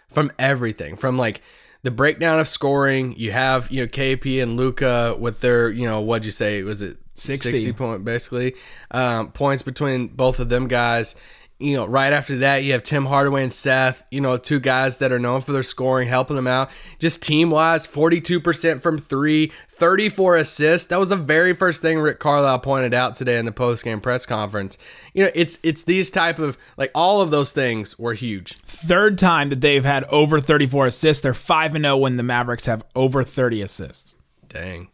from 0.09 0.31
everything. 0.37 0.95
From 0.95 1.17
like 1.17 1.41
the 1.83 1.91
breakdown 1.91 2.39
of 2.39 2.47
scoring, 2.47 3.15
you 3.17 3.31
have 3.31 3.71
you 3.71 3.81
know 3.81 3.87
KP 3.87 4.41
and 4.41 4.57
Luka 4.57 5.15
with 5.17 5.41
their 5.41 5.69
you 5.69 5.85
know 5.85 6.01
what'd 6.01 6.25
you 6.25 6.31
say 6.31 6.63
was 6.63 6.81
it 6.81 6.97
60. 7.15 7.51
60 7.51 7.73
point 7.73 8.05
basically 8.05 8.55
um, 8.91 9.31
points 9.31 9.63
between 9.63 10.07
both 10.07 10.39
of 10.39 10.49
them 10.49 10.67
guys. 10.67 11.15
You 11.61 11.77
know, 11.77 11.85
right 11.85 12.11
after 12.11 12.37
that, 12.37 12.63
you 12.63 12.71
have 12.71 12.81
Tim 12.83 13.05
Hardaway 13.05 13.43
and 13.43 13.53
Seth. 13.53 14.05
You 14.09 14.19
know, 14.19 14.37
two 14.37 14.59
guys 14.59 14.97
that 14.97 15.11
are 15.11 15.19
known 15.19 15.41
for 15.41 15.51
their 15.51 15.63
scoring, 15.63 16.07
helping 16.07 16.35
them 16.35 16.47
out. 16.47 16.71
Just 16.97 17.21
team 17.21 17.51
wise, 17.51 17.85
forty-two 17.85 18.39
percent 18.39 18.81
from 18.81 18.97
three, 18.97 19.51
34 19.67 20.37
assists. 20.37 20.87
That 20.87 20.99
was 20.99 21.09
the 21.09 21.15
very 21.15 21.53
first 21.53 21.81
thing 21.81 21.99
Rick 21.99 22.19
Carlisle 22.19 22.59
pointed 22.59 22.93
out 22.93 23.15
today 23.15 23.37
in 23.37 23.45
the 23.45 23.51
post-game 23.51 24.01
press 24.01 24.25
conference. 24.25 24.77
You 25.13 25.23
know, 25.23 25.31
it's 25.35 25.59
it's 25.63 25.83
these 25.83 26.09
type 26.09 26.39
of 26.39 26.57
like 26.77 26.91
all 26.95 27.21
of 27.21 27.31
those 27.31 27.51
things 27.51 27.97
were 27.97 28.13
huge. 28.13 28.53
Third 28.57 29.17
time 29.17 29.49
that 29.49 29.61
they've 29.61 29.85
had 29.85 30.03
over 30.05 30.39
34 30.39 30.87
assists. 30.87 31.21
They're 31.21 31.33
5 31.33 31.75
and 31.75 31.85
0 31.85 31.97
when 31.97 32.17
the 32.17 32.23
Mavericks 32.23 32.65
have 32.65 32.83
over 32.95 33.23
30 33.23 33.61
assists. 33.61 34.15
Dang. 34.47 34.89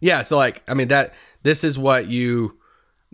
Yeah, 0.00 0.22
so 0.22 0.36
like 0.36 0.62
I 0.68 0.74
mean 0.74 0.88
that 0.88 1.14
this 1.42 1.64
is 1.64 1.78
what 1.78 2.06
you 2.06 2.58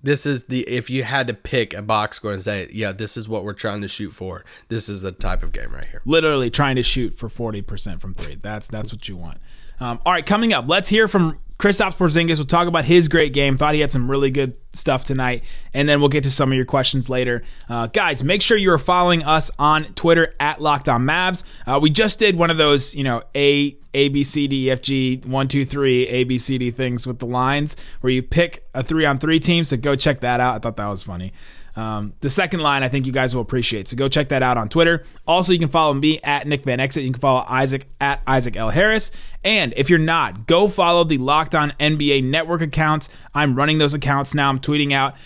this 0.04 0.26
is 0.26 0.44
the 0.44 0.60
if 0.68 0.90
you 0.90 1.02
had 1.02 1.26
to 1.28 1.34
pick 1.34 1.74
a 1.74 1.82
box 1.82 2.18
score 2.18 2.32
and 2.32 2.42
say, 2.42 2.68
yeah, 2.72 2.92
this 2.92 3.16
is 3.16 3.28
what 3.28 3.44
we're 3.44 3.54
trying 3.54 3.80
to 3.80 3.88
shoot 3.88 4.10
for. 4.10 4.44
This 4.68 4.88
is 4.88 5.02
the 5.02 5.12
type 5.12 5.42
of 5.42 5.52
game 5.52 5.72
right 5.72 5.86
here. 5.86 6.02
literally 6.04 6.50
trying 6.50 6.76
to 6.76 6.82
shoot 6.82 7.14
for 7.14 7.28
40% 7.28 8.00
from 8.00 8.14
three. 8.14 8.36
That's 8.36 8.66
that's 8.66 8.92
what 8.92 9.08
you 9.08 9.16
want. 9.16 9.38
Um, 9.80 10.00
all 10.06 10.12
right, 10.12 10.24
coming 10.24 10.52
up, 10.52 10.68
let's 10.68 10.88
hear 10.88 11.08
from 11.08 11.38
Kristaps 11.64 11.96
Porzingis. 11.96 12.36
We'll 12.36 12.44
talk 12.44 12.68
about 12.68 12.84
his 12.84 13.08
great 13.08 13.32
game. 13.32 13.56
Thought 13.56 13.72
he 13.72 13.80
had 13.80 13.90
some 13.90 14.10
really 14.10 14.30
good 14.30 14.54
stuff 14.74 15.04
tonight, 15.04 15.44
and 15.72 15.88
then 15.88 15.98
we'll 16.00 16.10
get 16.10 16.24
to 16.24 16.30
some 16.30 16.52
of 16.52 16.56
your 16.56 16.66
questions 16.66 17.08
later. 17.08 17.42
Uh, 17.70 17.86
guys, 17.86 18.22
make 18.22 18.42
sure 18.42 18.58
you 18.58 18.70
are 18.70 18.78
following 18.78 19.22
us 19.22 19.50
on 19.58 19.84
Twitter 19.94 20.34
at 20.38 20.60
Locked 20.60 20.90
On 20.90 21.00
Mavs. 21.06 21.42
Uh, 21.66 21.78
we 21.80 21.88
just 21.88 22.18
did 22.18 22.36
one 22.36 22.50
of 22.50 22.58
those, 22.58 22.94
you 22.94 23.02
know, 23.02 23.22
a 23.34 23.78
a 23.94 24.08
B 24.08 24.24
C 24.24 24.46
D 24.46 24.66
E 24.66 24.70
F 24.72 24.82
G 24.82 25.22
one 25.24 25.48
two 25.48 25.64
three 25.64 26.06
A 26.08 26.24
B 26.24 26.36
C 26.36 26.58
D 26.58 26.70
things 26.70 27.06
with 27.06 27.18
the 27.18 27.26
lines 27.26 27.78
where 28.02 28.12
you 28.12 28.22
pick 28.22 28.68
a 28.74 28.82
three 28.82 29.06
on 29.06 29.18
three 29.18 29.40
team. 29.40 29.64
So 29.64 29.78
go 29.78 29.96
check 29.96 30.20
that 30.20 30.40
out. 30.40 30.56
I 30.56 30.58
thought 30.58 30.76
that 30.76 30.86
was 30.88 31.02
funny. 31.02 31.32
Um, 31.76 32.14
the 32.20 32.30
second 32.30 32.60
line, 32.60 32.82
I 32.82 32.88
think 32.88 33.06
you 33.06 33.12
guys 33.12 33.34
will 33.34 33.42
appreciate. 33.42 33.88
So 33.88 33.96
go 33.96 34.08
check 34.08 34.28
that 34.28 34.42
out 34.42 34.56
on 34.56 34.68
Twitter. 34.68 35.02
Also, 35.26 35.52
you 35.52 35.58
can 35.58 35.68
follow 35.68 35.92
me 35.92 36.20
at 36.22 36.46
Nick 36.46 36.64
Van 36.64 36.78
Exit. 36.78 37.02
You 37.02 37.10
can 37.10 37.20
follow 37.20 37.44
Isaac 37.48 37.88
at 38.00 38.22
Isaac 38.26 38.56
L 38.56 38.70
Harris. 38.70 39.10
And 39.42 39.74
if 39.76 39.90
you're 39.90 39.98
not, 39.98 40.46
go 40.46 40.68
follow 40.68 41.04
the 41.04 41.18
Locked 41.18 41.54
On 41.54 41.72
NBA 41.80 42.24
Network 42.24 42.62
accounts. 42.62 43.08
I'm 43.34 43.56
running 43.56 43.78
those 43.78 43.94
accounts 43.94 44.34
now. 44.34 44.48
I'm 44.48 44.60
tweeting 44.60 44.92
out, 44.92 45.16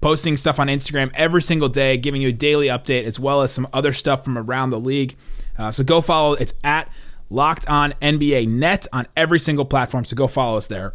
posting 0.00 0.36
stuff 0.36 0.58
on 0.58 0.68
Instagram 0.68 1.10
every 1.14 1.42
single 1.42 1.68
day, 1.68 1.96
giving 1.98 2.22
you 2.22 2.28
a 2.28 2.32
daily 2.32 2.68
update 2.68 3.04
as 3.04 3.20
well 3.20 3.42
as 3.42 3.52
some 3.52 3.68
other 3.72 3.92
stuff 3.92 4.24
from 4.24 4.38
around 4.38 4.70
the 4.70 4.80
league. 4.80 5.14
Uh, 5.58 5.70
so 5.70 5.84
go 5.84 6.00
follow. 6.00 6.34
It's 6.34 6.54
at 6.64 6.90
Locked 7.28 7.68
On 7.68 7.92
NBA 8.00 8.48
Net 8.48 8.86
on 8.92 9.06
every 9.14 9.38
single 9.38 9.66
platform. 9.66 10.06
So 10.06 10.16
go 10.16 10.26
follow 10.26 10.56
us 10.56 10.68
there. 10.68 10.94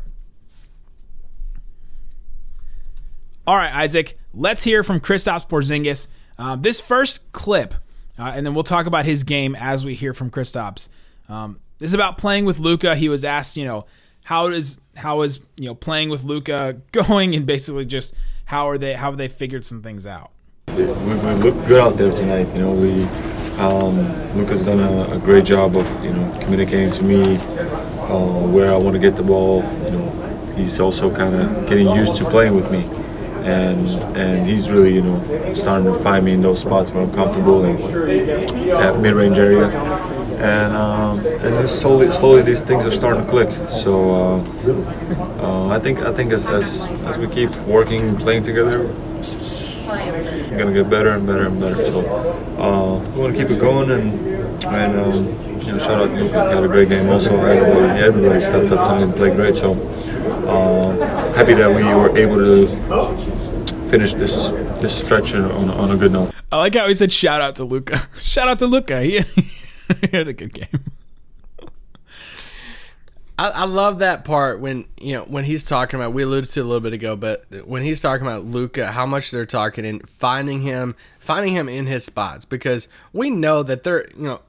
All 3.46 3.58
right, 3.58 3.74
Isaac, 3.74 4.18
let's 4.34 4.64
hear 4.64 4.84
from 4.84 5.00
Kristaps 5.00 5.48
Porzingis. 5.48 6.08
Uh, 6.38 6.56
this 6.56 6.82
first 6.82 7.32
clip, 7.32 7.76
uh, 8.18 8.32
and 8.36 8.46
then 8.46 8.54
we'll 8.54 8.64
talk 8.64 8.86
about 8.86 9.06
his 9.06 9.24
game 9.24 9.56
as 9.56 9.86
we 9.86 9.94
hear 9.96 10.14
from 10.14 10.32
Kristaps. 10.32 10.90
Um, 11.30 11.60
this 11.78 11.92
is 11.92 11.94
about 11.94 12.18
playing 12.18 12.46
with 12.46 12.60
Luka. 12.60 12.96
He 12.96 13.10
was 13.10 13.24
asked, 13.24 13.58
you 13.58 13.66
know, 13.66 13.86
how 14.24 14.48
is 14.48 14.80
how 14.96 15.22
is 15.22 15.40
you 15.58 15.66
know 15.66 15.76
playing 15.76 16.10
with 16.10 16.24
Luka 16.24 16.82
going, 16.92 17.36
and 17.36 17.46
basically 17.46 17.86
just 17.86 18.14
how 18.46 18.70
are 18.70 18.78
they 18.78 18.94
how 18.94 19.10
have 19.10 19.18
they 19.18 19.28
figured 19.28 19.66
some 19.66 19.82
things 19.82 20.08
out. 20.08 20.32
We, 20.76 20.86
we 20.86 21.14
look 21.14 21.68
good 21.68 21.80
out 21.80 21.98
there 21.98 22.12
tonight. 22.12 22.48
You 22.56 22.62
know, 22.62 22.74
we 22.74 23.04
um, 23.60 23.98
Luka's 24.36 24.66
done 24.66 24.80
a, 24.80 25.16
a 25.16 25.20
great 25.20 25.46
job 25.46 25.78
of 25.78 26.04
you 26.04 26.12
know 26.12 26.40
communicating 26.42 26.92
to 26.92 27.04
me 27.04 27.38
uh, 27.38 28.48
where 28.48 28.74
I 28.74 28.78
want 28.78 28.96
to 28.96 29.00
get 29.00 29.16
the 29.16 29.24
ball. 29.24 29.62
You 29.84 29.92
know, 29.92 30.54
he's 30.56 30.80
also 30.80 31.16
kind 31.16 31.36
of 31.36 31.70
getting 31.70 31.88
used 31.90 32.16
to 32.16 32.26
playing 32.26 32.56
with 32.56 32.72
me, 32.72 32.82
and 33.44 33.90
and 34.16 34.48
he's 34.50 34.72
really 34.72 34.96
you 34.96 35.02
know 35.02 35.54
starting 35.54 35.92
to 35.92 36.00
find 36.00 36.26
me 36.26 36.32
in 36.32 36.42
those 36.42 36.62
spots 36.62 36.92
where 36.92 37.04
I'm 37.04 37.14
comfortable 37.14 37.66
and 37.66 37.78
that 38.70 39.00
mid-range 39.00 39.38
area. 39.38 39.70
And 40.40 40.76
um, 40.76 41.20
and 41.20 41.70
slowly, 41.70 42.12
slowly 42.12 42.42
these 42.42 42.62
things 42.62 42.86
are 42.86 42.92
starting 42.92 43.24
to 43.24 43.30
click. 43.30 43.50
So 43.72 44.16
uh, 44.16 44.40
uh, 45.42 45.68
I 45.70 45.80
think 45.80 46.00
I 46.00 46.12
think 46.12 46.34
as, 46.34 46.46
as 46.46 46.86
as 47.06 47.18
we 47.18 47.28
keep 47.28 47.52
working, 47.62 48.16
playing 48.18 48.44
together, 48.44 48.90
it's 49.20 50.50
gonna 50.50 50.74
get 50.74 50.90
better 50.90 51.10
and 51.10 51.26
better 51.26 51.48
and 51.48 51.60
better. 51.60 51.76
So 51.76 52.00
uh, 52.58 53.00
we 53.12 53.22
want 53.22 53.36
to 53.36 53.42
keep 53.42 53.52
it 53.52 53.60
going 53.60 53.92
and 53.92 54.64
and 54.66 55.00
um, 55.00 55.62
you 55.62 55.72
know 55.74 55.80
shout 55.80 56.02
out. 56.02 56.18
He 56.18 56.28
had 56.28 56.64
a 56.64 56.68
great 56.68 56.90
game. 56.90 57.10
Also 57.10 57.38
everybody 57.38 58.02
everybody 58.02 58.40
stepped 58.42 58.72
up 58.72 58.92
and 59.02 59.14
played 59.14 59.36
great. 59.36 59.56
So 59.56 59.74
uh, 60.48 61.34
happy 61.36 61.54
that 61.54 61.70
we 61.70 61.84
were 61.84 62.18
able 62.18 62.38
to 62.38 63.33
finish 63.94 64.16
this 64.16 64.50
this 64.82 65.04
stretch 65.06 65.36
on, 65.36 65.70
on 65.70 65.92
a 65.92 65.96
good 65.96 66.12
note. 66.12 66.34
I 66.52 66.58
like 66.58 66.74
how 66.74 66.88
he 66.88 66.96
said 66.96 67.12
shout 67.12 67.42
out 67.42 67.58
to 67.58 67.64
Luka. 67.64 68.02
shout 68.18 68.48
out 68.48 68.58
to 68.60 68.66
Luka. 68.66 69.04
He, 69.04 69.20
he 70.02 70.08
had 70.12 70.28
a 70.28 70.34
good 70.34 70.52
game. 70.52 70.84
I, 73.38 73.50
I 73.50 73.66
love 73.66 74.00
that 74.00 74.26
part 74.26 74.60
when 74.62 74.88
you 75.00 75.14
know 75.14 75.26
when 75.26 75.44
he's 75.44 75.64
talking 75.64 76.00
about. 76.00 76.12
We 76.12 76.24
alluded 76.24 76.50
to 76.50 76.60
it 76.62 76.64
a 76.64 76.66
little 76.66 76.82
bit 76.82 76.94
ago, 76.94 77.16
but 77.16 77.46
when 77.68 77.84
he's 77.84 78.02
talking 78.02 78.26
about 78.26 78.46
Luka, 78.46 78.92
how 78.92 79.06
much 79.06 79.30
they're 79.30 79.46
talking 79.46 79.86
and 79.86 80.10
finding 80.10 80.64
him, 80.64 80.96
finding 81.20 81.54
him 81.54 81.70
in 81.70 81.86
his 81.86 82.04
spots 82.04 82.46
because 82.46 82.88
we 83.12 83.30
know 83.30 83.62
that 83.62 83.84
they're 83.84 84.08
you 84.18 84.24
know 84.24 84.42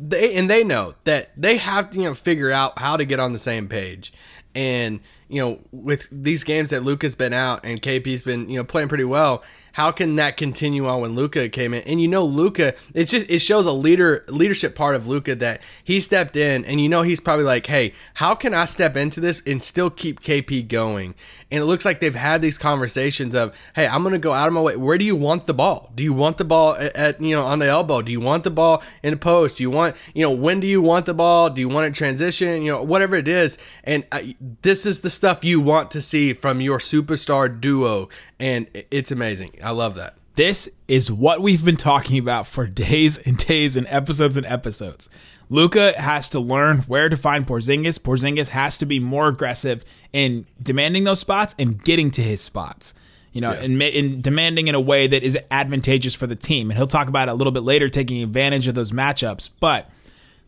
they 0.00 0.34
and 0.34 0.50
they 0.50 0.64
know 0.64 0.96
that 1.04 1.30
they 1.36 1.58
have 1.58 1.90
to 1.90 1.96
you 1.96 2.08
know 2.08 2.14
figure 2.14 2.50
out 2.50 2.76
how 2.76 2.96
to 2.96 3.04
get 3.04 3.20
on 3.20 3.32
the 3.32 3.38
same 3.38 3.68
page, 3.68 4.12
and 4.52 4.98
you 5.30 5.40
know 5.40 5.60
with 5.70 6.08
these 6.10 6.44
games 6.44 6.70
that 6.70 6.82
Luka's 6.82 7.14
been 7.14 7.32
out 7.32 7.64
and 7.64 7.80
KP's 7.80 8.22
been 8.22 8.50
you 8.50 8.58
know 8.58 8.64
playing 8.64 8.88
pretty 8.88 9.04
well 9.04 9.42
how 9.72 9.92
can 9.92 10.16
that 10.16 10.36
continue 10.36 10.86
on 10.86 11.00
when 11.00 11.14
Luka 11.14 11.48
came 11.48 11.74
in? 11.74 11.82
And 11.82 12.00
you 12.00 12.08
know, 12.08 12.24
Luka, 12.24 12.74
it 12.94 13.04
just 13.04 13.30
it 13.30 13.40
shows 13.40 13.66
a 13.66 13.72
leader 13.72 14.24
leadership 14.28 14.74
part 14.74 14.94
of 14.94 15.06
Luka 15.06 15.34
that 15.36 15.60
he 15.82 16.00
stepped 16.00 16.36
in, 16.36 16.64
and 16.64 16.80
you 16.80 16.88
know 16.88 17.02
he's 17.02 17.20
probably 17.20 17.44
like, 17.44 17.66
hey, 17.66 17.94
how 18.14 18.34
can 18.34 18.54
I 18.54 18.64
step 18.64 18.96
into 18.96 19.20
this 19.20 19.42
and 19.46 19.62
still 19.62 19.90
keep 19.90 20.20
KP 20.20 20.66
going? 20.68 21.14
And 21.52 21.60
it 21.60 21.64
looks 21.64 21.84
like 21.84 21.98
they've 21.98 22.14
had 22.14 22.42
these 22.42 22.58
conversations 22.58 23.34
of, 23.34 23.58
hey, 23.74 23.86
I'm 23.86 24.02
gonna 24.02 24.18
go 24.18 24.32
out 24.32 24.46
of 24.46 24.54
my 24.54 24.60
way. 24.60 24.76
Where 24.76 24.98
do 24.98 25.04
you 25.04 25.16
want 25.16 25.46
the 25.46 25.54
ball? 25.54 25.90
Do 25.94 26.04
you 26.04 26.12
want 26.12 26.38
the 26.38 26.44
ball 26.44 26.74
at, 26.74 26.94
at 26.96 27.20
you 27.20 27.34
know 27.34 27.44
on 27.46 27.58
the 27.58 27.66
elbow? 27.66 28.02
Do 28.02 28.12
you 28.12 28.20
want 28.20 28.44
the 28.44 28.50
ball 28.50 28.82
in 29.02 29.10
the 29.10 29.16
post? 29.16 29.58
Do 29.58 29.64
you 29.64 29.70
want 29.70 29.96
you 30.14 30.22
know 30.22 30.32
when 30.32 30.60
do 30.60 30.66
you 30.66 30.80
want 30.80 31.06
the 31.06 31.14
ball? 31.14 31.50
Do 31.50 31.60
you 31.60 31.68
want 31.68 31.86
it 31.86 31.94
transition? 31.94 32.62
You 32.62 32.72
know 32.72 32.82
whatever 32.82 33.16
it 33.16 33.28
is. 33.28 33.58
And 33.84 34.04
I, 34.12 34.36
this 34.62 34.86
is 34.86 35.00
the 35.00 35.10
stuff 35.10 35.44
you 35.44 35.60
want 35.60 35.90
to 35.92 36.00
see 36.00 36.32
from 36.32 36.60
your 36.60 36.78
superstar 36.78 37.60
duo, 37.60 38.08
and 38.38 38.66
it's 38.90 39.10
amazing. 39.10 39.59
I 39.62 39.70
love 39.70 39.94
that. 39.96 40.14
This 40.36 40.68
is 40.88 41.12
what 41.12 41.42
we've 41.42 41.64
been 41.64 41.76
talking 41.76 42.18
about 42.18 42.46
for 42.46 42.66
days 42.66 43.18
and 43.18 43.36
days 43.36 43.76
and 43.76 43.86
episodes 43.88 44.36
and 44.36 44.46
episodes. 44.46 45.10
Luka 45.48 46.00
has 46.00 46.30
to 46.30 46.40
learn 46.40 46.78
where 46.82 47.08
to 47.08 47.16
find 47.16 47.46
Porzingis. 47.46 47.98
Porzingis 47.98 48.48
has 48.48 48.78
to 48.78 48.86
be 48.86 49.00
more 49.00 49.28
aggressive 49.28 49.84
in 50.12 50.46
demanding 50.62 51.04
those 51.04 51.18
spots 51.18 51.54
and 51.58 51.82
getting 51.82 52.10
to 52.12 52.22
his 52.22 52.40
spots. 52.40 52.94
You 53.32 53.40
know, 53.40 53.52
yeah. 53.52 53.60
and, 53.60 53.82
in 53.82 54.20
demanding 54.22 54.68
in 54.68 54.74
a 54.74 54.80
way 54.80 55.06
that 55.06 55.22
is 55.22 55.38
advantageous 55.50 56.14
for 56.14 56.26
the 56.26 56.36
team. 56.36 56.70
And 56.70 56.78
he'll 56.78 56.86
talk 56.86 57.08
about 57.08 57.28
it 57.28 57.32
a 57.32 57.34
little 57.34 57.52
bit 57.52 57.62
later, 57.62 57.88
taking 57.88 58.22
advantage 58.22 58.66
of 58.66 58.74
those 58.74 58.92
matchups. 58.92 59.50
But 59.60 59.90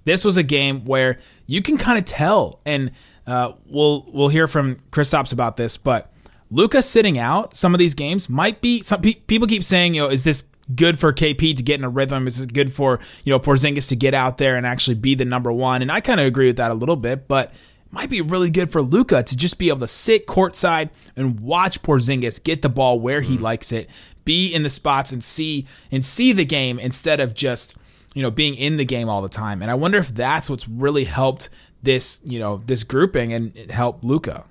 this 0.04 0.24
was 0.24 0.36
a 0.36 0.42
game 0.42 0.84
where 0.84 1.20
you 1.46 1.62
can 1.62 1.78
kind 1.78 1.98
of 1.98 2.04
tell, 2.04 2.60
and 2.64 2.90
uh, 3.26 3.52
we'll 3.66 4.06
we'll 4.12 4.28
hear 4.28 4.48
from 4.48 4.76
Kristaps 4.90 5.32
about 5.32 5.56
this, 5.56 5.76
but 5.76 6.11
Luka 6.52 6.82
sitting 6.82 7.18
out 7.18 7.56
some 7.56 7.74
of 7.74 7.78
these 7.78 7.94
games 7.94 8.28
might 8.28 8.60
be 8.60 8.82
some 8.82 9.00
pe- 9.00 9.14
people 9.14 9.48
keep 9.48 9.64
saying, 9.64 9.94
you 9.94 10.02
know, 10.02 10.08
is 10.08 10.22
this 10.22 10.44
good 10.76 10.98
for 10.98 11.10
KP 11.10 11.56
to 11.56 11.62
get 11.62 11.80
in 11.80 11.84
a 11.84 11.88
rhythm? 11.88 12.26
Is 12.26 12.40
it 12.40 12.52
good 12.52 12.74
for, 12.74 13.00
you 13.24 13.32
know, 13.32 13.40
Porzingis 13.40 13.88
to 13.88 13.96
get 13.96 14.12
out 14.12 14.36
there 14.36 14.56
and 14.56 14.66
actually 14.66 14.96
be 14.96 15.14
the 15.14 15.24
number 15.24 15.50
one? 15.50 15.80
And 15.80 15.90
I 15.90 16.00
kind 16.00 16.20
of 16.20 16.26
agree 16.26 16.48
with 16.48 16.58
that 16.58 16.70
a 16.70 16.74
little 16.74 16.96
bit, 16.96 17.26
but 17.26 17.48
it 17.48 17.92
might 17.92 18.10
be 18.10 18.20
really 18.20 18.50
good 18.50 18.70
for 18.70 18.82
Luka 18.82 19.22
to 19.22 19.34
just 19.34 19.58
be 19.58 19.68
able 19.68 19.80
to 19.80 19.88
sit 19.88 20.26
courtside 20.26 20.90
and 21.16 21.40
watch 21.40 21.80
Porzingis 21.82 22.42
get 22.42 22.60
the 22.60 22.68
ball 22.68 23.00
where 23.00 23.22
he 23.22 23.34
mm-hmm. 23.36 23.44
likes 23.44 23.72
it, 23.72 23.88
be 24.26 24.52
in 24.52 24.62
the 24.62 24.70
spots 24.70 25.10
and 25.10 25.24
see 25.24 25.66
and 25.90 26.04
see 26.04 26.34
the 26.34 26.44
game 26.44 26.78
instead 26.78 27.18
of 27.18 27.32
just, 27.32 27.76
you 28.12 28.22
know, 28.22 28.30
being 28.30 28.54
in 28.56 28.76
the 28.76 28.84
game 28.84 29.08
all 29.08 29.22
the 29.22 29.28
time. 29.30 29.62
And 29.62 29.70
I 29.70 29.74
wonder 29.74 29.96
if 29.96 30.14
that's 30.14 30.50
what's 30.50 30.68
really 30.68 31.04
helped 31.04 31.48
this, 31.82 32.20
you 32.24 32.38
know, 32.38 32.58
this 32.58 32.84
grouping 32.84 33.32
and 33.32 33.56
help 33.70 34.04
Luka. 34.04 34.44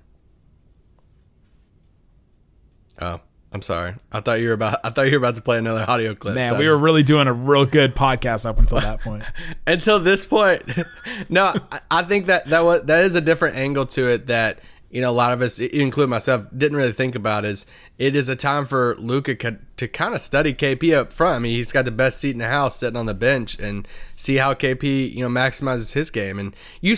Oh. 3.01 3.19
I'm 3.53 3.61
sorry. 3.61 3.95
I 4.13 4.21
thought 4.21 4.39
you 4.39 4.47
were 4.47 4.53
about. 4.53 4.79
I 4.83 4.91
thought 4.91 5.07
you 5.07 5.11
were 5.11 5.17
about 5.17 5.35
to 5.35 5.41
play 5.41 5.57
another 5.57 5.83
audio 5.85 6.15
clip. 6.15 6.35
Man, 6.35 6.47
so 6.47 6.57
we 6.57 6.65
just, 6.65 6.79
were 6.79 6.85
really 6.85 7.03
doing 7.03 7.27
a 7.27 7.33
real 7.33 7.65
good 7.65 7.95
podcast 7.95 8.45
up 8.45 8.59
until 8.59 8.79
that 8.79 9.01
point. 9.01 9.23
until 9.67 9.99
this 9.99 10.25
point, 10.25 10.63
no, 11.29 11.53
I 11.89 12.03
think 12.03 12.27
that 12.27 12.45
that 12.45 12.63
was 12.63 12.83
that 12.83 13.03
is 13.03 13.15
a 13.15 13.21
different 13.21 13.57
angle 13.57 13.85
to 13.87 14.07
it 14.07 14.27
that 14.27 14.59
you 14.89 15.01
know 15.01 15.09
a 15.09 15.11
lot 15.11 15.33
of 15.33 15.41
us, 15.41 15.59
including 15.59 16.11
myself, 16.11 16.47
didn't 16.57 16.77
really 16.77 16.93
think 16.93 17.13
about. 17.13 17.43
Is 17.43 17.65
it 17.97 18.15
is 18.15 18.29
a 18.29 18.37
time 18.37 18.63
for 18.63 18.95
Luka 18.99 19.35
to 19.35 19.87
kind 19.89 20.15
of 20.15 20.21
study 20.21 20.53
KP 20.53 20.95
up 20.95 21.11
front. 21.11 21.35
I 21.35 21.39
mean, 21.39 21.55
he's 21.55 21.73
got 21.73 21.83
the 21.83 21.91
best 21.91 22.21
seat 22.21 22.31
in 22.31 22.37
the 22.37 22.47
house, 22.47 22.77
sitting 22.77 22.97
on 22.97 23.05
the 23.05 23.13
bench, 23.13 23.59
and 23.59 23.85
see 24.15 24.37
how 24.37 24.53
KP 24.53 25.13
you 25.13 25.27
know 25.27 25.29
maximizes 25.29 25.91
his 25.91 26.09
game. 26.09 26.39
And 26.39 26.55
you, 26.79 26.95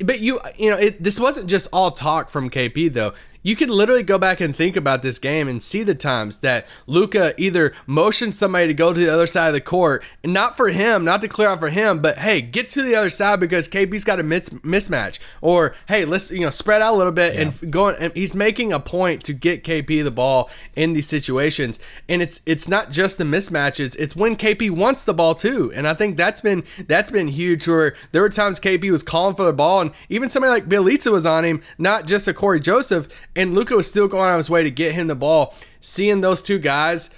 but 0.00 0.18
you, 0.18 0.40
you 0.56 0.70
know, 0.70 0.76
it, 0.76 1.00
this 1.00 1.20
wasn't 1.20 1.48
just 1.48 1.68
all 1.72 1.92
talk 1.92 2.30
from 2.30 2.50
KP 2.50 2.92
though 2.92 3.14
you 3.44 3.54
can 3.54 3.68
literally 3.68 4.02
go 4.02 4.18
back 4.18 4.40
and 4.40 4.56
think 4.56 4.74
about 4.74 5.02
this 5.02 5.20
game 5.20 5.46
and 5.46 5.62
see 5.62 5.84
the 5.84 5.94
times 5.94 6.38
that 6.38 6.66
Luka 6.86 7.34
either 7.40 7.72
motioned 7.86 8.34
somebody 8.34 8.66
to 8.66 8.74
go 8.74 8.92
to 8.92 8.98
the 8.98 9.12
other 9.12 9.26
side 9.26 9.48
of 9.48 9.52
the 9.52 9.60
court, 9.60 10.02
and 10.24 10.32
not 10.32 10.56
for 10.56 10.68
him, 10.68 11.04
not 11.04 11.20
to 11.20 11.28
clear 11.28 11.50
out 11.50 11.60
for 11.60 11.68
him, 11.68 12.00
but 12.00 12.18
hey, 12.18 12.40
get 12.40 12.70
to 12.70 12.82
the 12.82 12.96
other 12.96 13.10
side 13.10 13.38
because 13.38 13.68
KP's 13.68 14.02
got 14.02 14.18
a 14.18 14.22
mis- 14.22 14.48
mismatch, 14.48 15.20
or 15.42 15.76
hey, 15.86 16.06
let's 16.06 16.30
you 16.30 16.40
know 16.40 16.50
spread 16.50 16.82
out 16.82 16.94
a 16.94 16.96
little 16.96 17.12
bit 17.12 17.34
yeah. 17.34 17.42
and 17.42 17.70
go. 17.70 17.90
And 17.90 18.16
he's 18.16 18.34
making 18.34 18.72
a 18.72 18.80
point 18.80 19.22
to 19.24 19.34
get 19.34 19.62
KP 19.62 20.02
the 20.02 20.10
ball 20.10 20.50
in 20.74 20.94
these 20.94 21.06
situations, 21.06 21.78
and 22.08 22.22
it's 22.22 22.40
it's 22.46 22.66
not 22.66 22.90
just 22.90 23.18
the 23.18 23.24
mismatches; 23.24 23.94
it's 23.98 24.16
when 24.16 24.36
KP 24.36 24.70
wants 24.70 25.04
the 25.04 25.14
ball 25.14 25.34
too, 25.34 25.70
and 25.76 25.86
I 25.86 25.92
think 25.92 26.16
that's 26.16 26.40
been 26.40 26.64
that's 26.86 27.10
been 27.10 27.28
huge. 27.28 27.68
Where 27.68 27.94
there 28.12 28.22
were 28.22 28.30
times 28.30 28.58
KP 28.58 28.90
was 28.90 29.02
calling 29.02 29.36
for 29.36 29.44
the 29.44 29.52
ball, 29.52 29.82
and 29.82 29.90
even 30.08 30.30
somebody 30.30 30.50
like 30.50 30.66
Bjelica 30.66 31.12
was 31.12 31.26
on 31.26 31.44
him, 31.44 31.62
not 31.76 32.06
just 32.06 32.26
a 32.26 32.32
Cory 32.32 32.60
Joseph 32.60 33.08
and 33.36 33.54
Luka 33.54 33.74
was 33.76 33.88
still 33.88 34.08
going 34.08 34.30
on 34.30 34.36
his 34.36 34.50
way 34.50 34.62
to 34.62 34.70
get 34.70 34.94
him 34.94 35.06
the 35.06 35.14
ball. 35.14 35.54
Seeing 35.80 36.20
those 36.20 36.42
two 36.42 36.58
guys, 36.58 37.10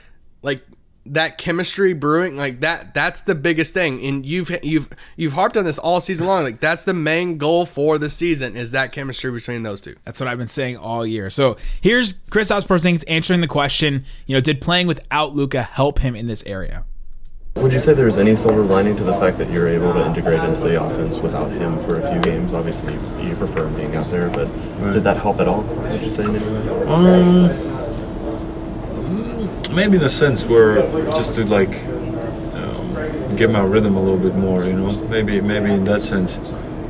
like 0.42 0.66
that 1.06 1.38
chemistry 1.38 1.92
brewing, 1.92 2.37
like 2.37 2.61
that, 2.61 2.94
that's 2.94 3.23
the 3.23 3.35
biggest 3.35 3.75
thing. 3.75 4.04
And 4.04 4.26
you've 4.26 4.50
you've 4.62 4.88
you've 5.16 5.32
harped 5.32 5.56
on 5.56 5.64
this 5.64 5.78
all 5.78 6.00
season 6.00 6.26
long. 6.26 6.42
Like 6.42 6.61
that's 6.61 6.85
the 6.85 6.94
main 6.94 7.38
goal 7.38 7.66
for 7.66 7.99
the 7.99 8.11
season 8.11 8.56
is 8.56 8.73
that 8.73 8.92
chemistry 8.92 9.30
between 9.30 9.62
those 9.62 9.80
two. 9.80 9.96
That's 10.04 10.20
what 10.20 10.28
I've 10.28 10.38
been 10.38 10.49
saying 10.49 10.76
all 10.76 11.06
year. 11.06 11.30
So 11.30 11.56
here's 11.80 12.14
Kristaps 12.14 12.66
Porzingis 12.66 13.04
answering 13.08 13.40
the 13.40 13.46
question. 13.46 14.04
You 14.26 14.35
know, 14.35 14.40
did 14.40 14.61
playing 14.61 14.87
without 14.87 15.35
Luka 15.35 15.62
help 15.62 16.00
him 16.00 16.16
in 16.16 16.26
this 16.26 16.42
area? 16.44 16.85
Would 17.56 17.72
you 17.72 17.80
say 17.80 17.94
there 17.94 18.04
was 18.04 18.18
any 18.18 18.36
silver 18.36 18.60
lining 18.60 18.96
to 18.96 19.02
the 19.02 19.14
fact 19.14 19.38
that 19.38 19.50
you're 19.50 19.66
able 19.66 19.94
to 19.94 20.04
integrate 20.04 20.44
into 20.44 20.60
the 20.60 20.82
offense 20.82 21.18
without 21.20 21.50
him 21.50 21.78
for 21.78 21.98
a 21.98 22.12
few 22.12 22.20
games? 22.20 22.52
Obviously, 22.52 22.92
you 23.26 23.34
prefer 23.34 23.66
him 23.66 23.75
being 23.75 23.96
out 23.96 24.10
there, 24.10 24.28
but 24.28 24.46
right. 24.46 24.92
did 24.92 25.04
that 25.04 25.16
help 25.16 25.40
at 25.40 25.48
all? 25.48 25.62
Would 25.62 26.02
you 26.02 26.10
say 26.10 26.25
in 26.25 26.36
any 26.36 26.46
way? 26.46 26.68
Um, 26.86 27.48
maybe 29.75 29.96
in 29.96 30.02
a 30.02 30.08
sense 30.08 30.44
where 30.44 30.82
just 31.12 31.34
to 31.36 31.44
like 31.46 31.82
um, 32.52 33.36
get 33.36 33.48
my 33.50 33.62
rhythm 33.62 33.96
a 33.96 34.02
little 34.02 34.18
bit 34.18 34.34
more, 34.34 34.62
you 34.64 34.75
know. 34.75 34.92
Maybe 35.08 35.40
maybe 35.40 35.72
in 35.72 35.84
that 35.86 36.02
sense. 36.02 36.36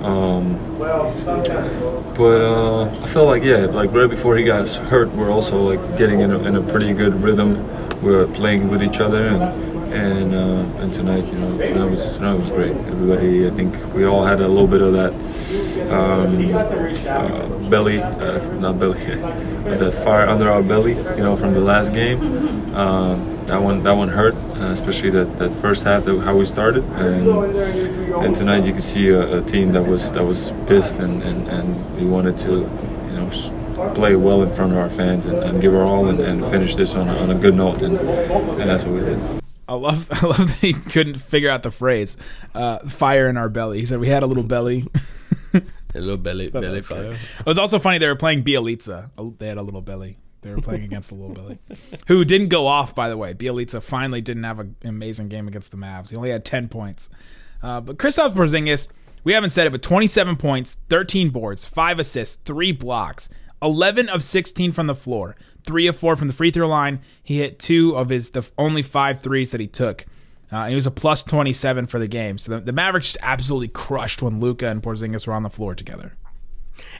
Um, 0.02 0.58
but 0.78 2.40
uh, 2.40 2.90
I 3.02 3.06
felt 3.06 3.28
like 3.28 3.44
yeah, 3.44 3.66
like 3.66 3.92
right 3.92 4.11
before 4.11 4.37
he 4.37 4.42
got 4.42 4.68
hurt, 4.68 5.12
we're 5.12 5.30
also 5.30 5.58
like 5.58 5.96
getting 5.96 6.20
in 6.20 6.32
a, 6.32 6.40
in 6.40 6.56
a 6.56 6.62
pretty 6.62 6.92
good 6.92 7.14
rhythm. 7.14 7.64
We're 8.02 8.26
playing 8.26 8.68
with 8.68 8.82
each 8.82 8.99
other 8.99 9.28
and 9.28 9.75
and 9.97 10.35
uh, 10.35 10.83
and 10.83 10.93
tonight, 10.93 11.25
you 11.26 11.38
know, 11.38 11.57
tonight 11.59 11.91
was 11.91 12.12
tonight 12.17 12.35
was 12.35 12.50
great. 12.50 12.76
Everybody, 12.76 13.47
I 13.47 13.50
think 13.50 13.95
we 13.95 14.05
all 14.05 14.25
had 14.25 14.41
a 14.41 14.49
little 14.49 14.67
bit 14.67 14.81
of 14.81 14.93
that 14.93 15.12
um, 15.91 16.55
uh, 17.07 17.69
belly, 17.71 18.00
uh, 18.00 18.59
not 18.59 18.79
belly, 18.79 18.99
the 19.05 19.93
fire 20.05 20.26
under 20.29 20.50
our 20.50 20.62
belly, 20.62 20.95
you 20.95 21.23
know, 21.23 21.37
from 21.37 21.55
the 21.55 21.61
last 21.61 21.93
game. 21.93 22.75
Uh, 22.75 23.15
that 23.47 23.62
one, 23.62 23.85
that 23.85 23.93
one 23.93 24.09
hurt, 24.09 24.35
uh, 24.35 24.73
especially 24.73 25.11
that, 25.11 25.38
that 25.38 25.53
first 25.53 25.85
half, 25.85 26.05
that, 26.05 26.19
how 26.21 26.37
we 26.37 26.45
started. 26.45 26.83
And, 26.95 27.29
and 28.25 28.35
tonight, 28.35 28.65
you 28.65 28.73
can 28.73 28.83
see 28.83 29.11
a, 29.11 29.38
a 29.38 29.43
team 29.43 29.73
that 29.73 29.87
was 29.87 30.11
that 30.12 30.25
was 30.25 30.53
pissed, 30.67 30.97
and, 30.97 31.23
and, 31.23 31.47
and 31.49 31.97
we 31.97 32.07
wanted 32.07 32.38
to, 32.38 32.50
you 32.50 33.12
know, 33.12 33.93
play 33.95 34.17
well 34.17 34.43
in 34.43 34.50
front 34.50 34.73
of 34.73 34.79
our 34.79 34.91
fans 34.91 35.26
and, 35.26 35.38
and 35.38 35.61
give 35.61 35.75
our 35.75 35.83
all 35.83 36.09
and, 36.09 36.19
and 36.19 36.45
finish 36.47 36.75
this 36.75 36.95
on 36.95 37.09
a, 37.09 37.17
on 37.17 37.31
a 37.31 37.35
good 37.35 37.55
note, 37.55 37.83
and, 37.83 37.99
and 37.99 38.69
that's 38.69 38.85
what 38.85 38.95
we 38.95 39.00
did. 39.00 39.46
I 39.68 39.75
love 39.75 40.08
I 40.23 40.26
love 40.26 40.38
that 40.38 40.58
he 40.61 40.73
couldn't 40.73 41.16
figure 41.16 41.50
out 41.50 41.62
the 41.62 41.70
phrase 41.70 42.16
uh, 42.54 42.78
"fire 42.80 43.28
in 43.28 43.37
our 43.37 43.49
belly." 43.49 43.78
He 43.80 43.85
said 43.87 43.99
we 44.00 44.08
had 44.08 44.23
a 44.23 44.26
little 44.26 44.44
belly. 44.44 44.85
A 45.94 45.99
little 46.00 46.18
belly, 46.18 46.50
belly 46.50 46.82
fire. 46.82 47.12
It 47.12 47.46
was 47.46 47.56
also 47.56 47.78
funny 47.78 47.96
they 47.96 48.08
were 48.08 48.16
playing 48.16 48.44
Bjelica. 48.44 49.08
Oh, 49.16 49.35
They 49.38 49.46
had 49.46 49.56
a 49.56 49.62
little 49.62 49.80
belly. 49.80 50.18
They 50.42 50.50
were 50.50 50.61
playing 50.61 50.85
against 50.85 51.08
the 51.08 51.14
little 51.14 51.35
belly, 51.35 51.58
who 52.08 52.23
didn't 52.25 52.49
go 52.49 52.66
off 52.66 52.94
by 52.94 53.08
the 53.08 53.16
way. 53.16 53.32
Bjelica 53.32 53.82
finally 53.82 54.20
didn't 54.20 54.42
have 54.44 54.58
an 54.58 54.76
amazing 54.85 55.28
game 55.28 55.49
against 55.49 55.70
the 55.70 55.78
Mavs. 55.78 56.11
He 56.11 56.16
only 56.16 56.30
had 56.30 56.44
ten 56.44 56.68
points. 56.68 57.08
Uh, 57.62 57.80
but 57.80 57.96
Kristaps 57.96 58.35
Porzingis, 58.35 58.88
we 59.25 59.32
haven't 59.32 59.50
said 59.50 59.66
it, 59.66 59.70
but 59.70 59.80
twenty-seven 59.82 60.37
points, 60.37 60.76
thirteen 60.90 61.30
boards, 61.30 61.64
five 61.64 61.99
assists, 61.99 62.35
three 62.44 62.73
blocks, 62.73 63.30
eleven 63.62 64.11
of 64.11 64.23
sixteen 64.23 64.73
from 64.73 64.87
the 64.88 64.94
floor, 64.94 65.35
three 65.66 65.87
of 65.87 65.96
four 65.96 66.16
from 66.16 66.28
the 66.28 66.35
free 66.35 66.50
throw 66.50 66.68
line. 66.68 67.00
He 67.23 67.38
hit 67.38 67.58
two 67.58 67.96
of 67.96 68.08
his 68.08 68.30
the 68.30 68.49
only 68.56 68.82
five 68.82 69.20
threes 69.20 69.50
that 69.50 69.61
he 69.61 69.66
took. 69.66 70.06
Uh, 70.50 70.68
he 70.68 70.75
was 70.75 70.87
a 70.87 70.92
plus 70.92 71.25
27 71.25 71.88
for 71.88 71.99
the 71.99 72.06
game. 72.06 72.38
So 72.38 72.52
the, 72.52 72.61
the 72.61 72.73
Mavericks 72.73 73.06
just 73.06 73.18
absolutely 73.20 73.68
crushed 73.68 74.23
when 74.23 74.40
Luka 74.40 74.68
and 74.68 74.80
Porzingis 74.80 75.26
were 75.26 75.35
on 75.35 75.42
the 75.42 75.50
floor 75.50 75.75
together. 75.75 76.16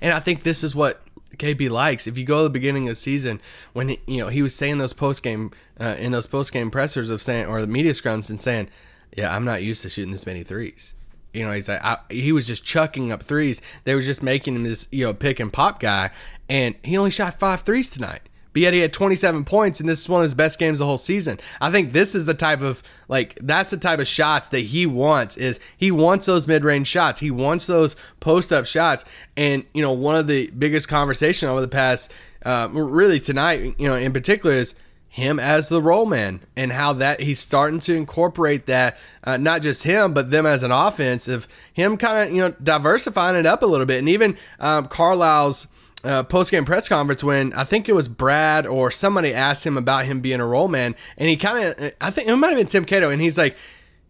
And 0.03 0.13
I 0.13 0.21
think 0.21 0.43
this 0.43 0.65
is 0.65 0.75
what 0.75 1.01
KP 1.37 1.71
likes. 1.71 2.07
If 2.07 2.19
you 2.19 2.25
go 2.25 2.39
to 2.39 2.43
the 2.45 2.51
beginning 2.51 2.85
of 2.85 2.93
the 2.93 2.97
season, 2.97 3.41
when 3.73 3.91
he, 3.91 4.01
you 4.07 4.19
know 4.19 4.29
he 4.29 4.43
was 4.43 4.55
saying 4.55 4.79
those 4.79 4.93
post 4.93 5.23
game 5.23 5.53
uh, 5.79 5.97
in 5.99 6.13
those 6.13 6.27
post 6.27 6.53
game 6.53 6.71
pressers 6.71 7.11
of 7.11 7.23
saying 7.23 7.47
or 7.47 7.61
the 7.61 7.67
media 7.67 7.93
scrums 7.93 8.31
and 8.31 8.41
saying, 8.41 8.69
"Yeah, 9.17 9.35
I'm 9.35 9.45
not 9.45 9.63
used 9.63 9.83
to 9.83 9.89
shooting 9.89 10.13
this 10.13 10.27
many 10.27 10.43
threes. 10.43 10.95
You 11.33 11.45
know, 11.45 11.53
he's 11.53 11.69
like 11.69 11.85
I, 11.85 11.99
he 12.09 12.33
was 12.33 12.47
just 12.47 12.65
chucking 12.65 13.13
up 13.13 13.23
threes. 13.23 13.61
They 13.85 13.95
were 13.95 14.01
just 14.01 14.23
making 14.23 14.57
him 14.57 14.63
this 14.63 14.89
you 14.91 15.05
know 15.05 15.15
pick 15.15 15.41
and 15.41 15.53
pop 15.53 15.81
guy, 15.81 16.11
and 16.49 16.75
he 16.83 16.97
only 16.97 17.11
shot 17.11 17.35
five 17.35 17.61
threes 17.63 17.91
tonight. 17.91 18.23
But 18.57 18.63
yet 18.63 18.73
he 18.73 18.81
had 18.81 18.95
27 18.95 19.45
points, 19.45 19.81
and 19.81 19.89
this 19.89 20.01
is 20.01 20.09
one 20.09 20.23
of 20.23 20.25
his 20.25 20.33
best 20.33 20.59
games 20.59 20.79
the 20.79 20.87
whole 20.87 20.97
season. 20.97 21.39
I 21.61 21.71
think 21.71 21.93
this 21.93 22.15
is 22.15 22.25
the 22.25 22.33
type 22.33 22.63
of 22.63 22.83
like 23.07 23.39
that's 23.43 23.71
the 23.71 23.77
type 23.77 23.99
of 23.99 24.09
shots 24.09 24.49
that 24.49 24.61
he 24.61 24.87
wants. 24.87 25.37
Is 25.37 25.61
he 25.77 25.91
wants 25.91 26.25
those 26.25 26.49
mid 26.49 26.65
range 26.65 26.87
shots? 26.87 27.21
He 27.21 27.31
wants 27.31 27.67
those 27.67 27.97
post 28.19 28.55
up 28.55 28.65
shots. 28.65 29.05
And 29.37 29.67
you 29.75 29.83
know, 29.83 29.93
one 29.93 30.17
of 30.17 30.27
the 30.27 30.51
biggest 30.53 30.89
conversation 30.89 31.51
over 31.51 31.61
the 31.61 31.69
past, 31.69 32.15
uh, 32.47 32.71
really 32.73 33.21
tonight, 33.21 33.75
you 33.79 33.89
know, 33.89 33.95
in 33.95 34.15
particular, 34.15 34.57
is 34.57 34.75
him 35.11 35.39
as 35.39 35.69
the 35.69 35.83
roll 35.83 36.07
man 36.07 36.41
and 36.57 36.73
how 36.73 36.95
that 36.95 37.21
he's 37.21 37.41
starting 37.41 37.81
to 37.81 37.95
incorporate 37.95 38.65
that 38.65 38.97
uh, 39.25 39.37
not 39.37 39.61
just 39.61 39.83
him 39.83 40.15
but 40.15 40.31
them 40.31 40.45
as 40.45 40.63
an 40.63 40.71
offense 40.71 41.27
of 41.27 41.49
him 41.73 41.97
kind 41.97 42.29
of 42.29 42.35
you 42.35 42.41
know 42.43 42.55
diversifying 42.63 43.35
it 43.35 43.47
up 43.47 43.63
a 43.63 43.67
little 43.67 43.87
bit 43.87 43.99
and 43.99 44.11
even 44.11 44.37
um, 44.61 44.87
Carlisle's 44.89 45.69
uh, 46.05 46.23
post 46.23 46.51
game 46.51 46.65
press 46.65 46.89
conference 46.89 47.25
when 47.25 47.53
I 47.55 47.65
think 47.65 47.89
it 47.89 47.95
was 47.95 48.09
Brad 48.09 48.67
or 48.67 48.91
somebody 48.91 49.33
asked 49.33 49.67
him 49.67 49.77
about 49.77 50.05
him 50.05 50.21
being 50.21 50.41
a 50.41 50.47
roll 50.47 50.69
man, 50.69 50.95
and 51.17 51.29
he 51.29 51.37
kind 51.37 51.69
of 51.69 51.95
I 52.01 52.11
think 52.11 52.29
it 52.29 52.37
might 52.37 52.49
have 52.49 52.59
been 52.59 52.67
Tim 52.67 52.85
Cato, 52.85 53.11
and 53.11 53.21
he's 53.21 53.39
like. 53.39 53.57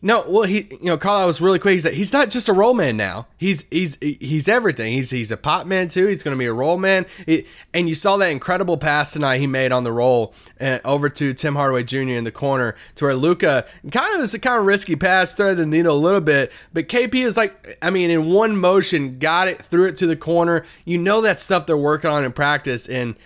No, 0.03 0.25
well, 0.29 0.43
he, 0.43 0.69
you 0.71 0.87
know, 0.87 0.99
Carlisle 0.99 1.27
was 1.27 1.41
really 1.41 1.59
quick. 1.59 1.73
He 1.73 1.79
said 1.79 1.95
he's 1.95 2.13
not 2.13 2.29
just 2.29 2.51
a 2.51 2.53
roll 2.53 2.75
man 2.75 2.99
now. 2.99 3.27
He's 3.39 3.65
he's 3.71 3.97
he's 4.01 4.47
everything. 4.47 4.93
He's 4.93 5.09
he's 5.11 5.33
a 5.33 5.39
pop 5.39 5.67
man 5.67 5.89
too. 5.89 6.07
He's 6.07 6.23
going 6.23 6.37
to 6.37 6.39
be 6.39 6.47
a 6.47 6.53
roll 6.53 6.77
man. 6.77 7.07
He, 7.25 7.47
and 7.73 7.89
you 7.89 7.95
saw 7.95 8.19
that 8.19 8.31
incredible 8.31 8.77
pass 8.77 9.13
tonight 9.13 9.39
he 9.39 9.47
made 9.47 9.73
on 9.73 9.85
the 9.85 9.93
roll 9.93 10.35
uh, 10.61 10.79
over 10.85 11.09
to 11.09 11.33
Tim 11.33 11.55
Hardaway 11.55 11.83
Jr. 11.83 11.99
in 12.11 12.25
the 12.25 12.31
corner 12.31 12.77
to 12.97 13.05
where 13.07 13.15
Luka 13.15 13.65
kind 13.91 14.15
of 14.15 14.21
was 14.21 14.35
a 14.35 14.39
kind 14.39 14.61
of 14.61 14.67
risky 14.67 14.97
pass, 14.97 15.35
threaded 15.35 15.59
the 15.59 15.67
needle 15.67 15.97
a 15.97 15.99
little 15.99 16.21
bit, 16.21 16.53
but 16.75 16.89
KP 16.89 17.15
is 17.15 17.37
like, 17.37 17.79
I 17.81 17.89
mean, 17.89 18.11
in 18.11 18.27
one 18.27 18.57
motion, 18.59 19.19
got 19.19 19.49
it, 19.49 19.63
threw 19.63 19.87
it 19.87 19.97
to 19.97 20.07
the 20.07 20.17
corner. 20.17 20.67
You 20.85 20.99
know 20.99 21.23
that 21.23 21.39
stuff 21.39 21.65
they're 21.65 21.77
working 21.77 22.11
on 22.11 22.23
in 22.23 22.33
practice, 22.33 22.87
and 22.87 23.17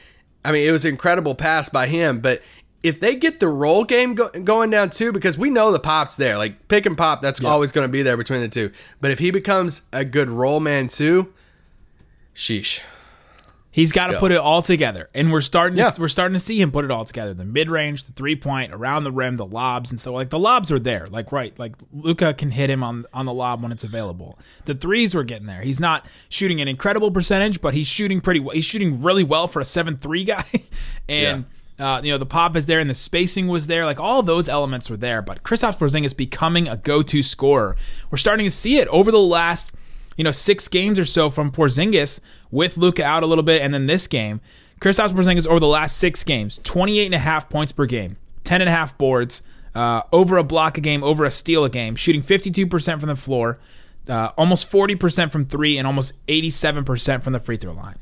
I 0.45 0.53
mean, 0.53 0.67
it 0.67 0.73
was 0.73 0.85
an 0.85 0.93
incredible 0.93 1.35
pass 1.35 1.69
by 1.69 1.89
him, 1.89 2.21
but 2.21 2.43
if 2.83 3.01
they 3.01 3.17
get 3.17 3.41
the 3.41 3.49
roll 3.49 3.85
game 3.85 4.15
go- 4.15 4.31
going 4.31 4.71
down 4.71 4.91
too, 4.91 5.13
because 5.13 5.37
we 5.37 5.51
know 5.51 5.71
the 5.73 5.79
pop's 5.81 6.17
there, 6.17 6.39
like 6.39 6.69
pick 6.69 6.87
and 6.87 6.97
pop, 6.97 7.21
that's 7.21 7.43
always 7.45 7.73
going 7.73 7.87
to 7.87 7.93
be 7.93 8.03
there 8.03 8.17
between 8.17 8.41
the 8.41 8.49
two. 8.49 8.73
But 9.01 9.11
if 9.11 9.19
he 9.19 9.31
becomes 9.31 9.83
a 9.93 10.05
good 10.05 10.29
roll 10.29 10.61
man 10.61 10.89
too, 10.89 11.33
sheesh. 12.35 12.83
He's 13.73 13.93
got 13.93 14.09
to 14.09 14.19
put 14.19 14.33
it 14.33 14.39
all 14.39 14.63
together, 14.63 15.09
and 15.15 15.31
we're 15.31 15.41
starting. 15.41 15.79
Yeah. 15.79 15.91
To, 15.91 16.01
we're 16.01 16.09
starting 16.09 16.33
to 16.35 16.41
see 16.41 16.61
him 16.61 16.73
put 16.73 16.85
it 16.85 16.91
all 16.91 17.05
together. 17.05 17.35
The 17.35 17.45
mid 17.45 17.71
range, 17.71 18.05
the 18.05 18.11
three 18.11 18.35
point, 18.35 18.73
around 18.73 19.05
the 19.05 19.13
rim, 19.13 19.37
the 19.37 19.47
lobs, 19.47 19.93
and 19.93 20.01
so 20.01 20.13
like 20.13 20.31
the 20.31 20.41
lobs 20.41 20.73
are 20.73 20.79
there. 20.81 21.07
Like 21.07 21.31
right, 21.31 21.57
like 21.57 21.77
Luka 21.93 22.35
can 22.35 22.51
hit 22.51 22.69
him 22.69 22.83
on 22.83 23.05
on 23.15 23.27
the 23.27 23.33
lob 23.33 23.63
when 23.63 23.71
it's 23.71 23.85
available. 23.85 24.37
The 24.65 24.75
threes 24.75 25.15
were 25.15 25.23
getting 25.23 25.47
there. 25.47 25.61
He's 25.61 25.79
not 25.79 26.05
shooting 26.29 26.61
an 26.61 26.67
incredible 26.67 27.13
percentage, 27.13 27.61
but 27.61 27.73
he's 27.73 27.87
shooting 27.87 28.21
pretty. 28.21 28.41
well. 28.41 28.57
He's 28.57 28.65
shooting 28.65 29.03
really 29.03 29.23
well 29.23 29.47
for 29.47 29.61
a 29.61 29.65
seven 29.65 29.97
three 29.97 30.25
guy, 30.35 30.45
and. 31.09 31.45
Uh, 31.81 32.01
you 32.05 32.13
know 32.13 32.19
the 32.19 32.27
pop 32.27 32.55
is 32.57 32.67
there 32.67 32.79
and 32.79 32.91
the 32.91 32.95
spacing 32.95 33.49
was 33.49 33.67
there, 33.67 33.87
like 33.87 33.99
all 33.99 34.23
those 34.23 34.49
elements 34.49 34.91
were 34.91 34.99
there. 34.99 35.23
But 35.23 35.43
Kristaps 35.43 35.79
Porzingis 35.79 36.17
becoming 36.17 36.69
a 36.69 36.77
go-to 36.77 37.23
scorer, 37.23 37.75
we're 38.11 38.19
starting 38.19 38.45
to 38.45 38.51
see 38.51 38.79
it 38.79 38.87
over 38.89 39.11
the 39.11 39.19
last 39.19 39.75
you 40.21 40.25
know, 40.25 40.33
six 40.33 40.69
games 40.69 40.99
or 40.99 41.07
so 41.07 41.31
from 41.31 41.51
Porzingis 41.51 42.21
with 42.51 42.77
Luka 42.77 43.03
out 43.03 43.23
a 43.23 43.27
little 43.27 43.43
bit, 43.43 43.63
and 43.63 43.73
then 43.73 43.87
this 43.87 44.07
game. 44.07 44.43
Kristaps 44.79 45.15
Porzingis 45.15 45.47
over 45.47 45.61
the 45.61 45.67
last 45.67 45.97
six 45.97 46.25
games, 46.25 46.61
28 46.63 47.07
and 47.07 47.15
a 47.15 47.19
half 47.19 47.49
points 47.49 47.73
per 47.73 47.87
game, 47.87 48.19
10 48.45 48.61
and 48.61 48.69
a 48.69 48.71
half 48.71 48.99
boards, 48.99 49.43
uh, 49.75 50.03
over 50.13 50.37
a 50.37 50.45
block 50.45 50.77
a 50.77 50.83
game, 50.83 51.03
over 51.03 51.25
a 51.25 51.31
steal 51.31 51.65
a 51.65 51.71
game, 51.71 51.97
shooting 51.97 52.23
52% 52.23 53.01
from 53.01 53.09
the 53.09 53.17
floor, 53.17 53.59
uh, 54.11 54.33
almost 54.37 54.71
40% 54.71 55.33
from 55.33 55.47
three, 55.47 55.79
and 55.79 55.87
almost 55.87 56.15
87% 56.27 57.23
from 57.23 57.33
the 57.33 57.41
free 57.41 57.57
throw 57.57 57.73
line. 57.73 57.97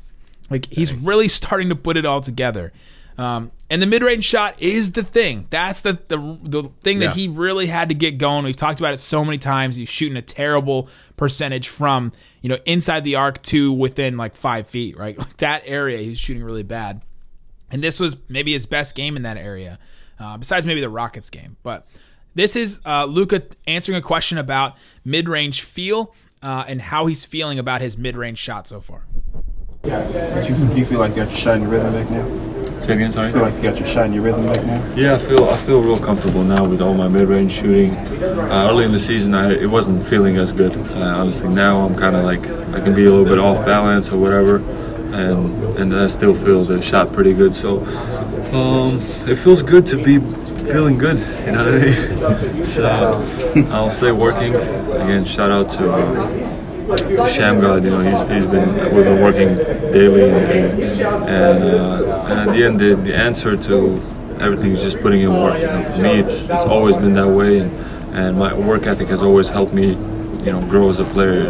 Like 0.49 0.65
he's 0.65 0.93
really 0.93 1.27
starting 1.29 1.69
to 1.69 1.75
put 1.75 1.95
it 1.95 2.05
all 2.05 2.19
together. 2.19 2.73
Um, 3.17 3.51
and 3.69 3.81
the 3.81 3.85
mid-range 3.85 4.23
shot 4.25 4.59
is 4.61 4.93
the 4.93 5.03
thing. 5.03 5.47
That's 5.49 5.81
the 5.81 5.99
the, 6.07 6.37
the 6.43 6.63
thing 6.83 7.01
Yeah. 7.01 7.07
that 7.07 7.15
he 7.15 7.27
really 7.27 7.67
had 7.67 7.89
to 7.89 7.95
get 7.95 8.17
going. 8.17 8.45
We've 8.45 8.55
talked 8.55 8.79
about 8.79 8.93
it 8.93 8.99
so 8.99 9.23
many 9.23 9.37
times. 9.37 9.75
He's 9.75 9.89
shooting 9.89 10.17
a 10.17 10.21
terrible 10.21 10.87
percentage 11.17 11.67
from 11.67 12.11
you 12.41 12.49
know 12.49 12.57
inside 12.65 13.03
the 13.03 13.15
arc 13.15 13.41
to 13.43 13.71
within 13.71 14.17
like 14.17 14.35
five 14.35 14.67
feet. 14.67 14.97
Right, 14.97 15.17
like 15.17 15.37
that 15.37 15.63
area 15.65 15.99
he's 15.99 16.19
shooting 16.19 16.43
really 16.43 16.63
bad. 16.63 17.01
And 17.71 17.83
this 17.83 17.99
was 17.99 18.17
maybe 18.27 18.53
his 18.53 18.65
best 18.65 18.95
game 18.95 19.15
in 19.15 19.21
that 19.23 19.37
area, 19.37 19.77
uh, 20.19 20.37
besides 20.37 20.65
maybe 20.65 20.81
the 20.81 20.89
Rockets 20.89 21.29
game. 21.29 21.55
But 21.61 21.87
this 22.33 22.55
is 22.55 22.81
uh, 22.85 23.05
Luka 23.05 23.43
answering 23.67 23.97
a 23.97 24.01
question 24.01 24.39
about 24.39 24.75
mid-range 25.05 25.61
feel 25.61 26.15
uh, 26.41 26.63
and 26.67 26.81
how 26.81 27.05
he's 27.05 27.25
feeling 27.25 27.59
about 27.59 27.81
his 27.81 27.95
mid-range 27.97 28.39
shot 28.39 28.65
so 28.65 28.81
far. 28.81 29.03
Do 29.83 29.89
you, 29.91 30.55
do 30.69 30.75
you 30.77 30.85
feel 30.85 30.99
like 30.99 31.11
you 31.11 31.17
got 31.17 31.29
your 31.29 31.37
shot 31.37 31.55
in 31.57 31.61
your 31.61 31.71
rhythm 31.71 31.93
back 31.93 32.09
now? 32.09 32.58
Say 32.81 32.93
again, 32.95 33.11
sorry. 33.11 33.27
I 33.27 33.31
feel 33.31 33.41
like 33.41 33.53
you 33.55 33.61
got 33.61 33.77
your 33.77 33.87
shot 33.87 34.05
in 34.05 34.13
your 34.13 34.23
rhythm 34.23 34.45
back 34.45 34.65
now? 34.65 34.93
Yeah, 34.95 35.15
I 35.15 35.17
feel 35.17 35.43
I 35.43 35.57
feel 35.57 35.81
real 35.81 35.99
comfortable 35.99 36.43
now 36.43 36.65
with 36.65 36.81
all 36.81 36.93
my 36.93 37.07
mid-range 37.07 37.51
shooting. 37.51 37.95
Uh, 37.95 38.67
early 38.69 38.85
in 38.85 38.91
the 38.91 38.99
season, 38.99 39.35
I 39.35 39.51
it 39.51 39.69
wasn't 39.69 40.03
feeling 40.05 40.37
as 40.37 40.51
good. 40.51 40.75
Uh, 40.75 41.17
honestly, 41.17 41.49
now 41.49 41.85
I'm 41.85 41.95
kind 41.95 42.15
of 42.15 42.23
like 42.23 42.41
I 42.73 42.79
can 42.79 42.95
be 42.95 43.05
a 43.05 43.11
little 43.11 43.25
bit 43.25 43.37
off 43.37 43.65
balance 43.65 44.11
or 44.11 44.17
whatever, 44.17 44.57
and 45.13 45.77
and 45.77 45.95
I 45.95 46.07
still 46.07 46.33
feel 46.33 46.63
the 46.63 46.81
shot 46.81 47.11
pretty 47.11 47.33
good. 47.33 47.53
So 47.53 47.81
um, 48.53 48.99
it 49.27 49.35
feels 49.35 49.61
good 49.61 49.85
to 49.87 50.01
be 50.01 50.19
feeling 50.71 50.97
good. 50.97 51.19
You 51.45 51.51
know 51.51 51.65
what 51.65 51.73
I 51.73 52.53
mean? 52.53 52.63
so 52.63 53.67
I'll 53.71 53.91
stay 53.91 54.11
working. 54.11 54.55
Again, 54.55 55.25
shout 55.25 55.51
out 55.51 55.69
to. 55.71 55.91
Uh, 55.91 56.58
Shammgod, 56.89 57.83
you 57.83 57.91
know, 57.91 58.01
he's, 58.01 58.43
he's 58.43 58.51
been 58.51 58.95
we've 58.95 59.05
been 59.05 59.21
working 59.21 59.55
daily, 59.91 60.29
and 60.29 60.81
and, 60.81 61.63
uh, 61.63 62.25
and 62.27 62.39
at 62.39 62.53
the 62.53 62.63
end, 62.63 62.79
the, 62.79 62.95
the 62.95 63.15
answer 63.15 63.55
to 63.55 63.99
everything 64.39 64.71
is 64.71 64.81
just 64.81 64.99
putting 64.99 65.21
in 65.21 65.31
work. 65.33 65.59
You 65.59 65.67
know, 65.67 65.83
for 65.83 66.01
me, 66.01 66.19
it's 66.19 66.49
it's 66.49 66.65
always 66.65 66.97
been 66.97 67.13
that 67.13 67.27
way, 67.27 67.59
and 67.59 67.71
and 68.15 68.37
my 68.37 68.53
work 68.53 68.87
ethic 68.87 69.07
has 69.09 69.21
always 69.21 69.49
helped 69.49 69.73
me, 69.73 69.89
you 69.89 70.51
know, 70.51 70.65
grow 70.67 70.89
as 70.89 70.99
a 70.99 71.05
player. 71.05 71.47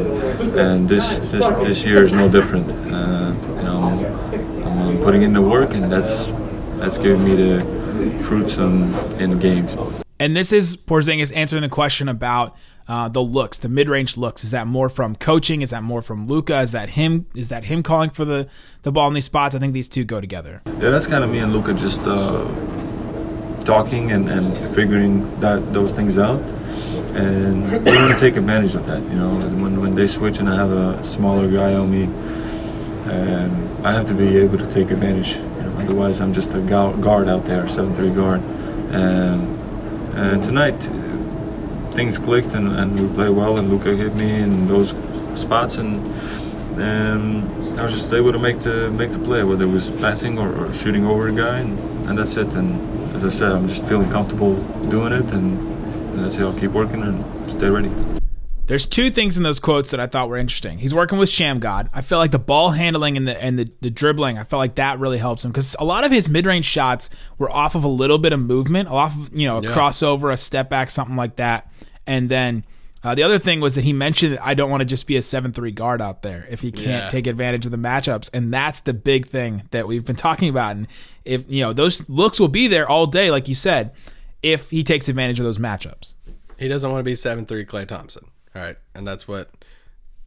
And 0.58 0.90
this 0.90 1.20
this 1.30 1.48
this 1.48 1.86
year 1.86 2.04
is 2.04 2.12
no 2.12 2.30
different. 2.30 2.70
Uh, 2.70 3.34
you 3.58 3.64
know, 3.64 3.84
I'm, 3.84 4.68
I'm, 4.68 4.80
I'm 4.90 4.98
putting 4.98 5.24
in 5.24 5.34
the 5.34 5.42
work, 5.42 5.74
and 5.74 5.92
that's 5.92 6.32
that's 6.78 6.98
giving 6.98 7.24
me 7.24 7.36
the 7.36 7.80
fruits 8.24 8.58
in, 8.58 8.94
in 9.20 9.32
the 9.32 9.36
games. 9.38 9.76
And 10.20 10.36
this 10.36 10.52
is 10.52 10.76
Porzingis 10.76 11.34
answering 11.36 11.62
the 11.62 11.70
question 11.70 12.10
about 12.10 12.56
uh, 12.90 13.08
the 13.08 13.22
looks, 13.22 13.60
the 13.60 13.70
mid-range 13.70 14.18
looks. 14.18 14.44
Is 14.44 14.50
that 14.52 14.66
more 14.66 14.90
from 14.90 15.16
coaching? 15.16 15.62
Is 15.62 15.70
that 15.70 15.84
more 15.84 16.02
from 16.02 16.28
Luka? 16.28 16.60
Is 16.60 16.72
that 16.72 16.90
him? 16.90 17.28
Is 17.36 17.50
that 17.50 17.66
him 17.66 17.84
calling 17.84 18.10
for 18.10 18.26
the, 18.26 18.50
the 18.82 18.92
ball 18.92 19.08
in 19.08 19.14
these 19.14 19.26
spots? 19.26 19.54
I 19.54 19.60
think 19.60 19.74
these 19.74 19.88
two 19.88 20.04
go 20.04 20.20
together. 20.20 20.62
Yeah, 20.66 20.90
that's 20.90 21.06
kind 21.06 21.24
of 21.24 21.30
me 21.30 21.38
and 21.38 21.54
Luka 21.54 21.76
just 21.76 22.02
uh, 22.02 22.44
talking 23.64 24.12
and, 24.12 24.28
and 24.28 24.76
figuring 24.76 25.40
that 25.40 25.72
those 25.72 25.94
things 25.94 26.18
out. 26.18 26.42
And 27.14 27.64
we 27.72 27.96
want 27.96 28.14
to 28.14 28.20
take 28.20 28.36
advantage 28.36 28.74
of 28.74 28.86
that. 28.88 29.02
You 29.04 29.16
know, 29.16 29.36
when 29.62 29.80
when 29.82 29.96
they 29.96 30.08
switch 30.08 30.40
and 30.40 30.50
I 30.50 30.56
have 30.56 30.72
a 30.72 31.04
smaller 31.04 31.48
guy 31.48 31.74
on 31.76 31.92
me, 31.92 32.04
and 33.12 33.86
I 33.86 33.94
have 33.94 34.08
to 34.08 34.14
be 34.14 34.38
able 34.38 34.58
to 34.58 34.70
take 34.70 34.90
advantage. 34.92 35.36
You 35.36 35.42
know, 35.44 35.78
otherwise, 35.80 36.22
I'm 36.22 36.34
just 36.34 36.54
a 36.54 36.60
guard 36.60 37.28
out 37.28 37.46
there, 37.46 37.68
seven 37.70 37.94
three 37.94 38.12
guard. 38.12 38.42
And 38.92 39.42
and 40.16 40.44
tonight, 40.44 40.90
things 42.00 42.18
clicked 42.18 42.54
and, 42.54 42.68
and 42.80 42.98
we 42.98 43.14
played 43.14 43.32
well. 43.32 43.58
And 43.58 43.70
Luka 43.70 43.94
hit 43.94 44.16
me 44.16 44.40
in 44.40 44.70
those 44.70 44.90
spots, 45.36 45.78
and 45.78 45.98
and 46.80 47.78
I 47.78 47.84
was 47.84 47.92
just 47.92 48.14
able 48.14 48.32
to 48.32 48.40
make 48.40 48.62
the 48.62 48.90
make 48.92 49.12
the 49.12 49.20
play, 49.20 49.44
whether 49.44 49.66
it 49.66 49.74
was 49.80 49.92
passing 49.92 50.40
or, 50.40 50.50
or 50.56 50.74
shooting 50.74 51.06
over 51.06 51.28
a 51.28 51.34
guy, 51.34 51.60
and, 51.60 51.78
and 52.08 52.18
that's 52.18 52.38
it. 52.38 52.48
And 52.56 52.70
as 53.16 53.26
I 53.26 53.30
said, 53.30 53.52
I'm 53.52 53.68
just 53.68 53.86
feeling 53.86 54.10
comfortable 54.10 54.56
doing 54.88 55.12
it, 55.12 55.30
and, 55.34 55.60
and 56.12 56.24
that's 56.24 56.38
it. 56.38 56.44
I'll 56.44 56.58
keep 56.58 56.72
working 56.72 57.04
and 57.04 57.18
stay 57.52 57.70
ready. 57.70 57.92
There's 58.68 58.86
two 58.86 59.12
things 59.12 59.36
in 59.36 59.44
those 59.44 59.60
quotes 59.60 59.92
that 59.92 60.00
I 60.00 60.08
thought 60.08 60.30
were 60.30 60.38
interesting. 60.38 60.78
He's 60.78 60.94
working 60.94 61.18
with 61.18 61.28
Shammgod. 61.28 61.90
I 61.92 62.02
feel 62.02 62.20
like 62.20 62.32
the 62.32 62.40
ball 62.40 62.70
handling 62.70 63.18
and 63.18 63.28
the 63.28 63.44
and 63.44 63.60
the, 63.60 63.70
the 63.82 63.90
dribbling, 63.90 64.38
I 64.38 64.46
felt 64.46 64.60
like 64.60 64.76
that 64.76 65.00
really 65.00 65.18
helps 65.18 65.44
him 65.44 65.52
because 65.52 65.76
a 65.80 65.84
lot 65.84 66.06
of 66.06 66.12
his 66.12 66.30
mid 66.30 66.46
range 66.46 66.66
shots 66.66 67.10
were 67.38 67.52
off 67.52 67.76
of 67.76 67.84
a 67.84 67.90
little 67.90 68.20
bit 68.20 68.32
of 68.32 68.40
movement, 68.40 68.88
off 68.88 69.18
of 69.18 69.36
you 69.36 69.48
know 69.50 69.58
a 69.58 69.62
crossover, 69.64 70.32
a 70.32 70.38
step 70.38 70.70
back, 70.70 70.92
something 70.92 71.18
like 71.18 71.36
that. 71.36 71.70
And 72.10 72.28
then 72.28 72.66
uh, 73.04 73.14
the 73.16 73.24
other 73.24 73.38
thing 73.40 73.62
was 73.62 73.76
that 73.76 73.84
he 73.84 73.94
mentioned 73.94 74.34
that 74.34 74.46
I 74.46 74.56
don't 74.56 74.70
want 74.70 74.82
to 74.82 74.86
just 74.86 75.06
be 75.08 75.16
a 75.16 75.22
seven 75.22 75.54
three 75.54 75.72
guard 75.72 76.02
out 76.02 76.22
there 76.24 76.48
if 76.50 76.62
he 76.62 76.72
can't 76.72 76.88
Yeah. 76.88 77.10
take 77.10 77.28
advantage 77.28 77.66
of 77.66 77.72
the 77.72 77.78
matchups, 77.78 78.30
and 78.34 78.52
that's 78.54 78.80
the 78.82 78.94
big 78.94 79.28
thing 79.28 79.64
that 79.72 79.88
we've 79.88 80.04
been 80.06 80.16
talking 80.28 80.50
about. 80.50 80.76
And 80.76 80.88
if 81.24 81.46
you 81.50 81.62
know 81.64 81.72
those 81.72 82.10
looks 82.10 82.40
will 82.40 82.48
be 82.50 82.68
there 82.68 82.90
all 82.90 83.06
day, 83.06 83.30
like 83.32 83.48
you 83.48 83.56
said, 83.56 83.92
if 84.42 84.70
he 84.72 84.84
takes 84.84 85.08
advantage 85.08 85.40
of 85.40 85.46
those 85.46 85.60
matchups. 85.60 86.16
He 86.58 86.68
doesn't 86.68 86.92
want 86.92 87.00
to 87.00 87.06
be 87.06 87.16
seven 87.16 87.46
three 87.46 87.64
Klay 87.64 87.88
Thompson. 87.88 88.26
All 88.56 88.62
right, 88.64 88.76
and 88.96 89.08
that's 89.08 89.28
what 89.28 89.50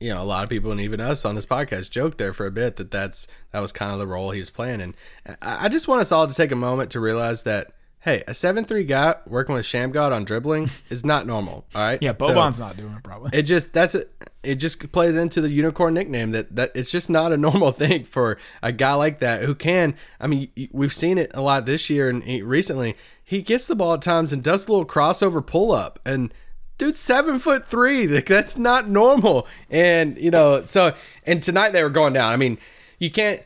you 0.01 0.09
know. 0.09 0.23
A 0.23 0.25
lot 0.25 0.45
of 0.45 0.49
people 0.49 0.71
and 0.73 0.81
even 0.81 1.01
us 1.01 1.25
on 1.27 1.35
this 1.35 1.45
podcast 1.45 1.91
joked 1.91 2.17
there 2.17 2.33
for 2.33 2.47
a 2.47 2.51
bit 2.53 2.77
that 2.77 2.91
that's 2.91 3.27
that 3.51 3.61
was 3.61 3.73
kind 3.73 3.93
of 3.93 3.99
the 3.99 4.07
role 4.07 4.31
he 4.31 4.39
was 4.41 4.49
playing. 4.51 4.81
And 4.81 4.95
I 5.43 5.69
just 5.69 5.89
want 5.89 6.01
us 6.01 6.11
all 6.13 6.27
to 6.27 6.35
take 6.35 6.53
a 6.53 6.57
moment 6.57 6.93
to 6.93 7.01
realize 7.01 7.43
that 7.43 7.73
hey, 8.03 8.23
a 8.29 8.35
seven 8.35 8.65
three 8.65 8.85
guy 8.85 9.15
working 9.27 9.55
with 9.55 9.65
Shammgod 9.65 10.13
on 10.13 10.25
dribbling 10.25 10.71
is 10.91 11.05
not 11.05 11.27
normal. 11.27 11.65
All 11.75 11.83
right, 11.83 12.03
Yeah, 12.03 12.13
So- 12.21 12.29
Boban's 12.29 12.61
not 12.61 12.77
doing 12.77 12.93
it 12.95 13.03
probably. 13.03 13.31
it 13.37 13.43
just 13.43 13.73
that's 13.73 13.95
it. 13.95 14.11
It 14.43 14.57
just 14.57 14.91
plays 14.91 15.17
into 15.17 15.41
the 15.41 15.51
unicorn 15.51 15.95
nickname 15.95 16.33
that 16.33 16.55
that 16.57 16.73
it's 16.75 16.91
just 16.91 17.09
not 17.09 17.33
a 17.33 17.37
normal 17.49 17.71
thing 17.73 18.05
for 18.05 18.39
a 18.63 18.73
guy 18.73 18.95
like 18.95 19.21
that 19.21 19.43
who 19.45 19.55
can. 19.55 19.95
I 20.21 20.27
mean, 20.27 20.49
we've 20.73 20.93
seen 20.93 21.17
it 21.19 21.31
a 21.35 21.41
lot 21.41 21.65
this 21.67 21.89
year 21.91 22.09
and 22.09 22.23
he, 22.23 22.43
recently. 22.43 22.97
He 23.25 23.41
gets 23.41 23.67
the 23.67 23.77
ball 23.77 23.95
at 23.95 24.03
times 24.03 24.33
and 24.33 24.43
does 24.43 24.67
a 24.67 24.71
little 24.73 24.87
crossover 24.87 25.45
pull 25.45 25.73
up 25.73 25.99
and. 26.05 26.33
Dude's 26.79 26.99
seven 26.99 27.39
foot 27.39 27.65
three. 27.65 28.09
Like, 28.09 28.27
that's 28.27 28.59
not 28.59 28.89
normal. 28.89 29.47
And 29.71 30.19
you 30.19 30.33
know, 30.33 30.65
so 30.65 30.95
and 31.25 31.41
tonight 31.41 31.71
they 31.71 31.83
were 31.85 31.91
going 31.91 32.13
down. 32.13 32.33
I 32.33 32.37
mean, 32.37 32.59
you 32.99 33.09
can't. 33.09 33.41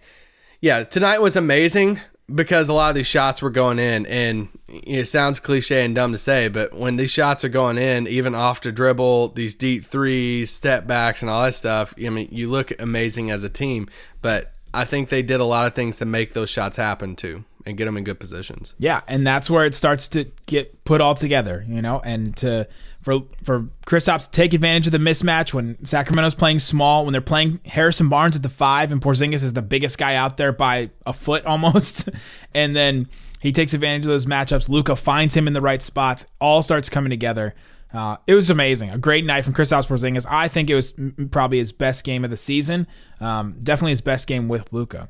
Yeah, 0.62 0.84
tonight 0.84 1.20
was 1.20 1.36
amazing 1.36 2.00
because 2.34 2.68
a 2.68 2.72
lot 2.72 2.88
of 2.88 2.96
these 2.96 3.06
shots 3.06 3.40
were 3.40 3.50
going 3.50 3.78
in, 3.78 4.06
and 4.06 4.48
it 4.68 5.04
sounds 5.06 5.38
cliche 5.38 5.84
and 5.84 5.94
dumb 5.94 6.12
to 6.12 6.18
say, 6.18 6.48
but 6.48 6.74
when 6.74 6.96
these 6.96 7.10
shots 7.10 7.44
are 7.44 7.48
going 7.48 7.78
in, 7.78 8.06
even 8.08 8.34
off 8.34 8.60
the 8.60 8.72
dribble, 8.72 9.28
these 9.28 9.54
deep 9.54 9.84
threes, 9.84 10.50
step 10.50 10.86
backs, 10.86 11.22
and 11.22 11.30
all 11.30 11.44
that 11.44 11.54
stuff, 11.54 11.94
I 12.04 12.08
mean, 12.08 12.28
you 12.32 12.48
look 12.48 12.72
amazing 12.80 13.30
as 13.30 13.44
a 13.44 13.48
team. 13.48 13.88
But 14.22 14.52
I 14.74 14.84
think 14.84 15.08
they 15.08 15.22
did 15.22 15.40
a 15.40 15.44
lot 15.44 15.66
of 15.66 15.74
things 15.74 15.98
to 15.98 16.04
make 16.04 16.32
those 16.32 16.50
shots 16.50 16.76
happen 16.76 17.14
too, 17.14 17.44
and 17.64 17.76
get 17.76 17.84
them 17.84 17.96
in 17.96 18.04
good 18.04 18.18
positions. 18.18 18.74
Yeah, 18.78 19.02
and 19.06 19.26
that's 19.26 19.48
where 19.48 19.64
it 19.64 19.74
starts 19.74 20.08
to 20.08 20.24
get 20.46 20.84
put 20.84 21.00
all 21.00 21.14
together, 21.14 21.64
you 21.68 21.80
know, 21.80 22.00
and 22.04 22.36
to 22.38 22.66
for 23.06 23.22
for 23.44 23.68
Kristaps 23.86 24.24
to 24.24 24.30
take 24.32 24.52
advantage 24.52 24.86
of 24.86 24.92
the 24.92 24.98
mismatch 24.98 25.54
when 25.54 25.82
Sacramento's 25.84 26.34
playing 26.34 26.58
small, 26.58 27.04
when 27.04 27.12
they're 27.12 27.20
playing 27.20 27.60
Harrison 27.64 28.08
Barnes 28.08 28.34
at 28.34 28.42
the 28.42 28.48
five 28.48 28.90
and 28.90 29.00
Porzingis 29.00 29.44
is 29.44 29.52
the 29.52 29.62
biggest 29.62 29.96
guy 29.96 30.16
out 30.16 30.36
there 30.36 30.50
by 30.50 30.90
a 31.06 31.12
foot 31.12 31.46
almost, 31.46 32.08
and 32.52 32.74
then 32.74 33.08
he 33.40 33.52
takes 33.52 33.74
advantage 33.74 34.06
of 34.06 34.08
those 34.08 34.26
matchups. 34.26 34.68
Luka 34.68 34.96
finds 34.96 35.36
him 35.36 35.46
in 35.46 35.52
the 35.52 35.60
right 35.60 35.80
spots. 35.80 36.26
All 36.40 36.62
starts 36.62 36.88
coming 36.90 37.10
together. 37.10 37.54
Uh, 37.94 38.16
it 38.26 38.34
was 38.34 38.50
amazing. 38.50 38.90
A 38.90 38.98
great 38.98 39.24
night 39.24 39.44
from 39.44 39.54
Kristaps 39.54 39.86
Porzingis. 39.86 40.26
I 40.28 40.48
think 40.48 40.68
it 40.68 40.74
was 40.74 40.92
probably 41.30 41.58
his 41.58 41.70
best 41.70 42.02
game 42.02 42.24
of 42.24 42.30
the 42.32 42.36
season. 42.36 42.88
Um, 43.20 43.56
definitely 43.62 43.92
his 43.92 44.00
best 44.00 44.26
game 44.26 44.48
with 44.48 44.72
Luka. 44.72 45.08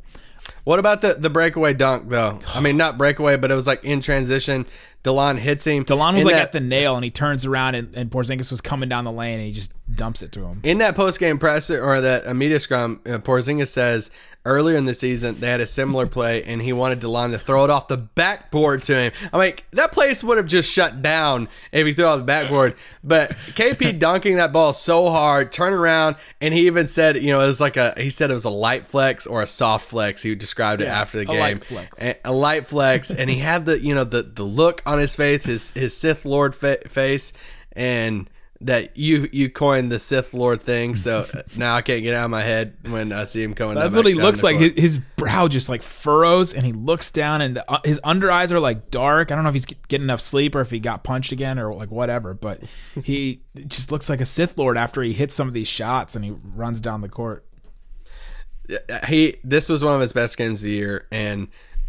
What 0.65 0.79
about 0.79 1.01
the 1.01 1.15
the 1.15 1.31
breakaway 1.31 1.73
dunk 1.73 2.09
though? 2.09 2.41
I 2.55 2.61
mean, 2.61 2.77
not 2.77 2.99
breakaway, 2.99 3.37
but 3.37 3.51
it 3.51 3.55
was 3.55 3.67
like 3.67 3.85
in 3.85 4.01
transition. 4.01 4.67
Delon 5.07 5.39
hits 5.39 5.65
him. 5.65 5.85
Delon 5.85 6.15
was 6.15 6.23
In 6.23 6.27
like 6.27 6.35
that- 6.35 6.43
at 6.47 6.53
the 6.53 6.61
nail, 6.61 6.97
and 6.97 7.05
he 7.05 7.11
turns 7.11 7.47
around, 7.47 7.77
and, 7.77 7.95
and 7.95 8.11
Porzingis 8.11 8.51
was 8.51 8.61
coming 8.61 8.89
down 8.89 9.05
the 9.05 9.13
lane, 9.13 9.39
and 9.39 9.47
he 9.47 9.53
just 9.53 9.73
dumps 9.95 10.21
it 10.21 10.33
to 10.33 10.45
him. 10.45 10.61
In 10.65 10.79
that 10.79 10.97
post 10.97 11.21
game 11.21 11.39
presser 11.39 11.81
or 11.83 12.01
that 12.01 12.35
media 12.35 12.59
scrum, 12.59 13.01
uh, 13.07 13.19
Porzingis 13.19 13.69
says 13.69 14.11
earlier 14.45 14.77
in 14.77 14.85
the 14.85 14.95
season 14.95 15.35
they 15.41 15.49
had 15.49 15.61
a 15.61 15.67
similar 15.67 16.07
play, 16.07 16.43
and 16.45 16.61
he 16.61 16.73
wanted 16.73 17.01
Delon 17.01 17.31
to 17.33 17.39
throw 17.39 17.65
it 17.65 17.71
off 17.71 17.87
the 17.89 17.97
backboard 17.97 18.83
to 18.83 18.95
him. 18.97 19.13
I'm 19.33 19.39
like, 19.39 19.65
that 19.73 19.93
place 19.93 20.23
would 20.25 20.39
have 20.39 20.47
just 20.47 20.73
shut 20.73 21.03
down 21.03 21.49
if 21.73 21.87
he 21.87 21.93
threw 21.93 22.05
it 22.05 22.09
off 22.09 22.19
the 22.19 22.25
backboard. 22.25 22.75
But 23.05 23.31
KP 23.55 23.93
dunking 23.99 24.37
that 24.37 24.53
ball 24.53 24.73
so 24.73 25.09
hard, 25.11 25.51
turn 25.53 25.73
around, 25.73 26.17
and 26.41 26.53
he 26.55 26.67
even 26.67 26.87
said, 26.89 27.17
you 27.17 27.29
know, 27.29 27.41
it 27.41 27.47
was 27.47 27.61
like 27.61 27.77
a 27.77 27.95
he 27.97 28.11
said 28.11 28.31
it 28.31 28.35
was 28.35 28.45
a 28.45 28.51
light 28.51 28.85
flex 28.87 29.27
or 29.27 29.43
a 29.43 29.47
soft 29.47 29.89
flex. 29.89 30.23
He 30.23 30.35
described 30.35 30.83
it 30.83 30.87
Yeah, 30.87 31.01
after 31.01 31.19
the 31.19 31.25
a 31.25 31.27
game, 31.27 31.39
light 31.41 31.65
flex. 31.65 32.03
A, 32.03 32.17
a 32.25 32.33
light 32.33 32.67
flex, 32.67 33.11
and 33.13 33.31
he 33.31 33.39
had 33.39 33.67
the 33.67 33.81
you 33.81 33.95
know 33.95 34.05
the 34.05 34.23
the 34.23 34.43
look 34.45 34.83
on 34.87 34.96
his 34.99 35.17
face, 35.17 35.45
his 35.45 35.71
his 35.71 35.97
Sith 35.97 36.25
Lord 36.25 36.55
fa- 36.55 36.89
face, 36.89 37.33
and 37.73 38.29
that 38.63 38.97
you 38.97 39.29
you 39.33 39.51
coined 39.51 39.93
the 39.93 39.99
Sith 39.99 40.33
Lord 40.33 40.63
thing. 40.63 40.97
So 40.97 41.27
now 41.57 41.77
I 41.77 41.83
can't 41.83 42.03
get 42.03 42.15
it 42.15 42.17
out 42.17 42.25
of 42.25 42.31
my 42.31 42.43
head 42.43 42.77
when 42.89 43.13
I 43.13 43.25
see 43.25 43.43
him 43.43 43.55
coming. 43.55 43.75
That's 43.75 43.95
what 43.95 44.07
he 44.07 44.15
looks 44.15 44.43
like. 44.43 44.59
His, 44.59 44.73
his 44.75 44.99
brow 44.99 45.49
just 45.49 45.69
like 45.69 45.83
furrows, 45.83 46.55
and 46.55 46.65
he 46.65 46.73
looks 46.73 47.11
down, 47.11 47.41
and 47.41 47.57
the, 47.57 47.71
uh, 47.71 47.81
his 47.85 48.01
under 48.03 48.31
eyes 48.31 48.53
are 48.53 48.61
like 48.61 48.91
dark. 48.91 49.31
I 49.31 49.35
don't 49.35 49.45
know 49.45 49.51
if 49.51 49.55
he's 49.55 49.67
getting 49.67 50.05
enough 50.05 50.21
sleep 50.21 50.55
or 50.55 50.61
if 50.61 50.71
he 50.71 50.81
got 50.81 51.05
punched 51.05 51.33
again 51.33 51.59
or 51.59 51.75
like 51.75 51.91
whatever. 51.91 52.35
But 52.35 52.63
he 53.03 53.43
just 53.67 53.93
looks 53.93 54.09
like 54.09 54.21
a 54.21 54.27
Sith 54.27 54.57
Lord 54.57 54.77
after 54.77 55.03
he 55.03 55.13
hits 55.13 55.35
some 55.35 55.49
of 55.49 55.55
these 55.55 55.69
shots, 55.69 56.17
and 56.17 56.25
he 56.25 56.31
runs 56.31 56.81
down 56.81 57.03
the 57.03 57.09
court. 57.09 57.45
he 59.07 59.37
this 59.45 59.69
was 59.69 59.85
one 59.85 59.95
of 59.95 60.01
his 60.01 60.13
best 60.13 60.37
games 60.39 60.61
of 60.61 60.65
the 60.65 60.71
year 60.71 61.07
and 61.13 61.49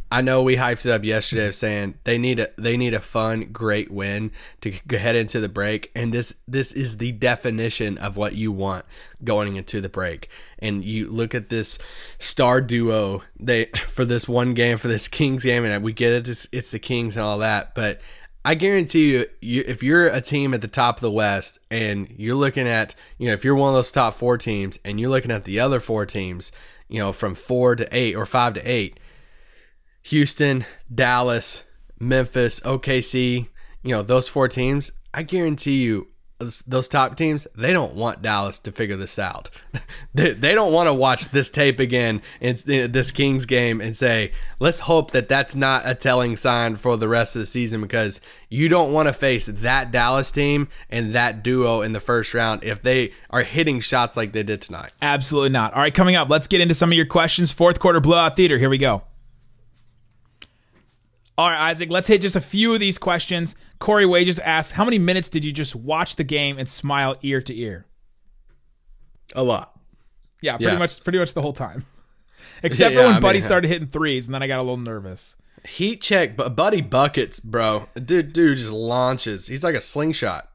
I 0.09 0.21
know 0.21 0.41
we 0.41 0.55
hyped 0.55 0.85
it 0.85 0.91
up 0.91 1.03
yesterday 1.03 1.47
of 1.47 1.55
saying 1.55 1.95
they 2.05 2.17
need 2.17 2.39
a 2.39 2.47
they 2.57 2.77
need 2.77 2.93
a 2.93 2.99
fun 2.99 3.49
great 3.51 3.91
win 3.91 4.31
to 4.61 4.71
head 4.97 5.17
into 5.17 5.41
the 5.41 5.49
break. 5.49 5.91
And 5.95 6.13
this 6.13 6.35
this 6.47 6.71
is 6.71 6.97
the 6.97 7.11
definition 7.11 7.97
of 7.97 8.15
what 8.15 8.33
you 8.33 8.51
want 8.51 8.85
going 9.23 9.57
into 9.57 9.81
the 9.81 9.89
break. 9.89 10.29
And 10.59 10.83
you 10.83 11.09
look 11.09 11.35
at 11.35 11.49
this 11.49 11.77
star 12.19 12.61
duo 12.61 13.23
they 13.37 13.65
for 13.75 14.05
this 14.05 14.29
one 14.29 14.53
game 14.53 14.77
for 14.77 14.87
this 14.87 15.09
Kings 15.09 15.43
game 15.43 15.65
and 15.65 15.83
we 15.83 15.91
get 15.91 16.13
it 16.13 16.27
it's, 16.27 16.47
it's 16.53 16.71
the 16.71 16.79
Kings 16.79 17.17
and 17.17 17.25
all 17.25 17.39
that. 17.39 17.75
But 17.75 17.99
I 18.45 18.55
guarantee 18.55 19.11
you, 19.11 19.25
you, 19.41 19.63
if 19.67 19.83
you're 19.83 20.07
a 20.07 20.21
team 20.21 20.53
at 20.53 20.61
the 20.61 20.69
top 20.69 20.95
of 20.95 21.01
the 21.01 21.11
West 21.11 21.59
and 21.69 22.09
you're 22.17 22.33
looking 22.33 22.65
at, 22.65 22.95
you 23.17 23.27
know, 23.27 23.33
if 23.33 23.43
you're 23.43 23.55
one 23.55 23.67
of 23.67 23.75
those 23.75 23.91
top 23.91 24.13
four 24.13 24.37
teams 24.37 24.79
and 24.85 25.01
you're 25.01 25.09
looking 25.09 25.31
at 25.31 25.43
the 25.43 25.59
other 25.59 25.81
four 25.81 26.05
teams, 26.05 26.53
you 26.87 26.97
know, 26.97 27.11
from 27.11 27.35
four 27.35 27.75
to 27.75 27.85
eight 27.91 28.15
or 28.15 28.25
five 28.25 28.53
to 28.53 28.61
eight, 28.63 29.01
Houston, 30.07 30.65
Dallas, 30.93 31.65
Memphis, 31.99 32.61
OKC, 32.61 33.49
you 33.83 33.91
know, 33.91 34.01
those 34.01 34.29
four 34.29 34.47
teams, 34.47 34.93
I 35.13 35.23
guarantee 35.23 35.83
you, 35.83 36.07
those- 36.39 36.87
top 36.87 37.17
teams, 37.17 37.45
they 37.55 37.73
don't 37.73 37.93
want 37.95 38.21
Dallas 38.21 38.59
to 38.59 38.71
figure 38.71 38.95
this 38.95 39.19
out. 39.19 39.49
they, 40.13 40.31
they 40.31 40.53
don't 40.53 40.71
want 40.71 40.87
to 40.87 40.93
watch 40.93 41.29
this 41.29 41.49
tape 41.49 41.81
again 41.81 42.21
in 42.39 42.55
in 42.67 42.85
uh, 42.85 42.87
this 42.89 43.11
Kings 43.11 43.45
game 43.45 43.81
and 43.81 43.97
say, 43.97 44.31
let's 44.59 44.79
hope 44.79 45.11
that 45.11 45.27
that's 45.27 45.57
not 45.57 45.81
a 45.83 45.93
telling 45.93 46.37
sign 46.37 46.77
for 46.77 46.95
the 46.95 47.09
rest 47.09 47.35
of 47.35 47.41
the 47.41 47.45
season 47.45 47.81
because 47.81 48.21
you 48.49 48.69
don't 48.69 48.93
want 48.93 49.09
to 49.09 49.13
face 49.13 49.47
that 49.47 49.91
Dallas 49.91 50.31
team 50.31 50.69
and 50.89 51.15
that 51.15 51.43
duo 51.43 51.81
in 51.81 51.91
the 51.91 51.99
first 51.99 52.33
round 52.33 52.63
if 52.63 52.81
they 52.81 53.11
are 53.29 53.43
hitting 53.43 53.81
shots 53.81 54.15
like 54.15 54.31
they 54.31 54.43
did 54.43 54.61
tonight. 54.61 54.93
Absolutely 55.01 55.49
not. 55.49 55.73
All 55.73 55.81
right, 55.81 55.93
coming 55.93 56.15
up, 56.15 56.29
let's 56.29 56.47
get 56.47 56.61
into 56.61 56.75
some 56.75 56.91
of 56.91 56.95
your 56.95 57.07
questions. 57.07 57.51
Fourth 57.51 57.79
quarter 57.79 57.99
blowout 57.99 58.37
theater. 58.37 58.57
Here 58.57 58.69
we 58.69 58.77
go. 58.77 59.01
All 61.37 61.47
right, 61.49 61.69
Isaac, 61.69 61.89
let's 61.91 62.07
hit 62.07 62.21
just 62.21 62.35
a 62.35 62.41
few 62.41 62.73
of 62.73 62.79
these 62.79 62.97
questions. 62.97 63.55
Corey 63.79 64.05
Wages 64.07 64.39
asks, 64.39 64.71
How 64.71 64.83
many 64.85 64.97
minutes 64.97 65.29
did 65.29 65.45
you 65.45 65.51
just 65.51 65.75
watch 65.75 66.15
the 66.15 66.23
game 66.23 66.57
and 66.57 66.67
smile 66.67 67.15
ear 67.21 67.41
to 67.41 67.55
ear? 67.55 67.85
A 69.35 69.43
lot. 69.43 69.77
Yeah, 70.41 70.57
pretty 70.57 70.73
Yeah. 70.73 70.79
much 70.79 71.03
pretty 71.03 71.19
much 71.19 71.33
the 71.33 71.41
whole 71.41 71.53
time. 71.53 71.85
Except 72.63 72.93
Yeah, 72.93 73.01
for 73.01 73.05
when 73.07 73.15
I 73.15 73.19
Buddy 73.19 73.37
mean, 73.37 73.43
started 73.43 73.67
hitting 73.67 73.87
threes, 73.87 74.25
and 74.25 74.33
then 74.33 74.41
I 74.41 74.47
got 74.47 74.57
a 74.57 74.63
little 74.63 74.77
nervous. 74.77 75.35
Heat 75.67 76.01
check, 76.01 76.35
but 76.37 76.55
Buddy 76.55 76.81
buckets, 76.81 77.39
bro. 77.39 77.87
Dude, 77.95 78.33
dude 78.33 78.57
just 78.57 78.71
launches. 78.71 79.47
He's 79.47 79.63
like 79.63 79.75
a 79.75 79.81
slingshot. 79.81 80.49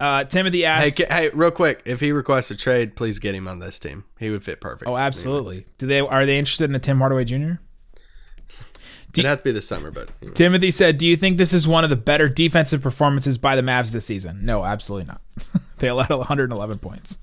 Uh, 0.00 0.24
Timothy 0.24 0.60
Hey, 0.60 0.64
asks, 0.66 0.96
ca- 0.96 1.06
hey, 1.08 1.30
real 1.34 1.50
quick, 1.50 1.82
if 1.86 2.00
he 2.00 2.12
requests 2.12 2.50
a 2.50 2.56
trade, 2.56 2.96
please 2.96 3.18
get 3.18 3.34
him 3.34 3.48
on 3.48 3.58
this 3.58 3.78
team. 3.78 4.04
He 4.18 4.28
would 4.30 4.44
fit 4.44 4.60
perfect. 4.60 4.88
Oh, 4.88 4.96
absolutely. 4.96 5.66
Do 5.78 5.86
they 5.86 6.00
are 6.00 6.24
they 6.26 6.38
interested 6.38 6.68
in 6.70 6.74
a 6.74 6.78
Tim 6.78 6.98
Hardaway 6.98 7.24
Jr.? 7.24 7.54
It'd 9.20 9.28
have 9.28 9.38
to 9.38 9.44
be 9.44 9.52
this 9.52 9.66
summer, 9.68 9.90
but 9.90 10.10
know. 10.22 10.32
Timothy 10.32 10.70
said, 10.70 10.98
"Do 10.98 11.06
you 11.06 11.16
think 11.16 11.38
this 11.38 11.52
is 11.52 11.66
one 11.68 11.84
of 11.84 11.90
the 11.90 11.96
better 11.96 12.28
defensive 12.28 12.82
performances 12.82 13.38
by 13.38 13.56
the 13.56 13.62
Mavs 13.62 13.90
this 13.90 14.06
season?" 14.06 14.40
No, 14.44 14.64
absolutely 14.64 15.06
not. 15.06 15.20
they 15.78 15.88
allowed 15.88 16.10
111 16.10 16.78
points. 16.78 17.18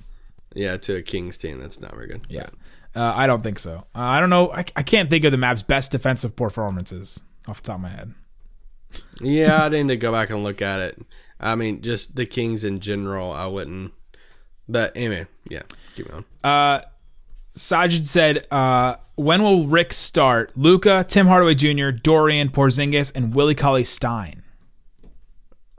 yeah, 0.53 0.77
to 0.77 0.95
a 0.97 1.01
Kings 1.01 1.37
team, 1.37 1.59
that's 1.59 1.79
not 1.79 1.93
very 1.93 2.07
good. 2.07 2.21
Yeah, 2.29 2.47
uh, 2.95 3.13
I 3.15 3.27
don't 3.27 3.41
think 3.43 3.59
so. 3.59 3.85
Uh, 3.95 3.99
I 3.99 4.19
don't 4.19 4.29
know. 4.29 4.51
I, 4.51 4.65
I 4.75 4.83
can't 4.83 5.09
think 5.09 5.23
of 5.25 5.31
the 5.31 5.37
Mavs' 5.37 5.65
best 5.65 5.91
defensive 5.91 6.35
performances 6.35 7.21
off 7.47 7.61
the 7.61 7.67
top 7.67 7.77
of 7.77 7.81
my 7.81 7.89
head. 7.89 8.13
Yeah, 9.21 9.65
I 9.65 9.69
need 9.69 9.87
to 9.87 9.97
go 9.97 10.11
back 10.11 10.29
and 10.29 10.43
look 10.43 10.61
at 10.61 10.79
it. 10.79 11.01
I 11.39 11.55
mean, 11.55 11.81
just 11.81 12.15
the 12.15 12.25
Kings 12.25 12.63
in 12.63 12.79
general, 12.79 13.31
I 13.31 13.45
wouldn't. 13.47 13.93
But 14.67 14.91
anyway, 14.95 15.25
yeah, 15.49 15.63
keep 15.95 16.09
going. 16.09 16.25
Uh, 16.43 16.81
Sajid 17.55 18.05
said, 18.05 18.47
uh, 18.51 18.95
"When 19.15 19.43
will 19.43 19.67
Rick 19.67 19.93
start? 19.93 20.55
Luka, 20.55 21.05
Tim 21.07 21.27
Hardaway 21.27 21.55
Jr., 21.55 21.89
Dorian, 21.91 22.49
Porzingis, 22.49 23.11
and 23.15 23.35
Willie 23.35 23.55
Cauley 23.55 23.83
Stein." 23.83 24.43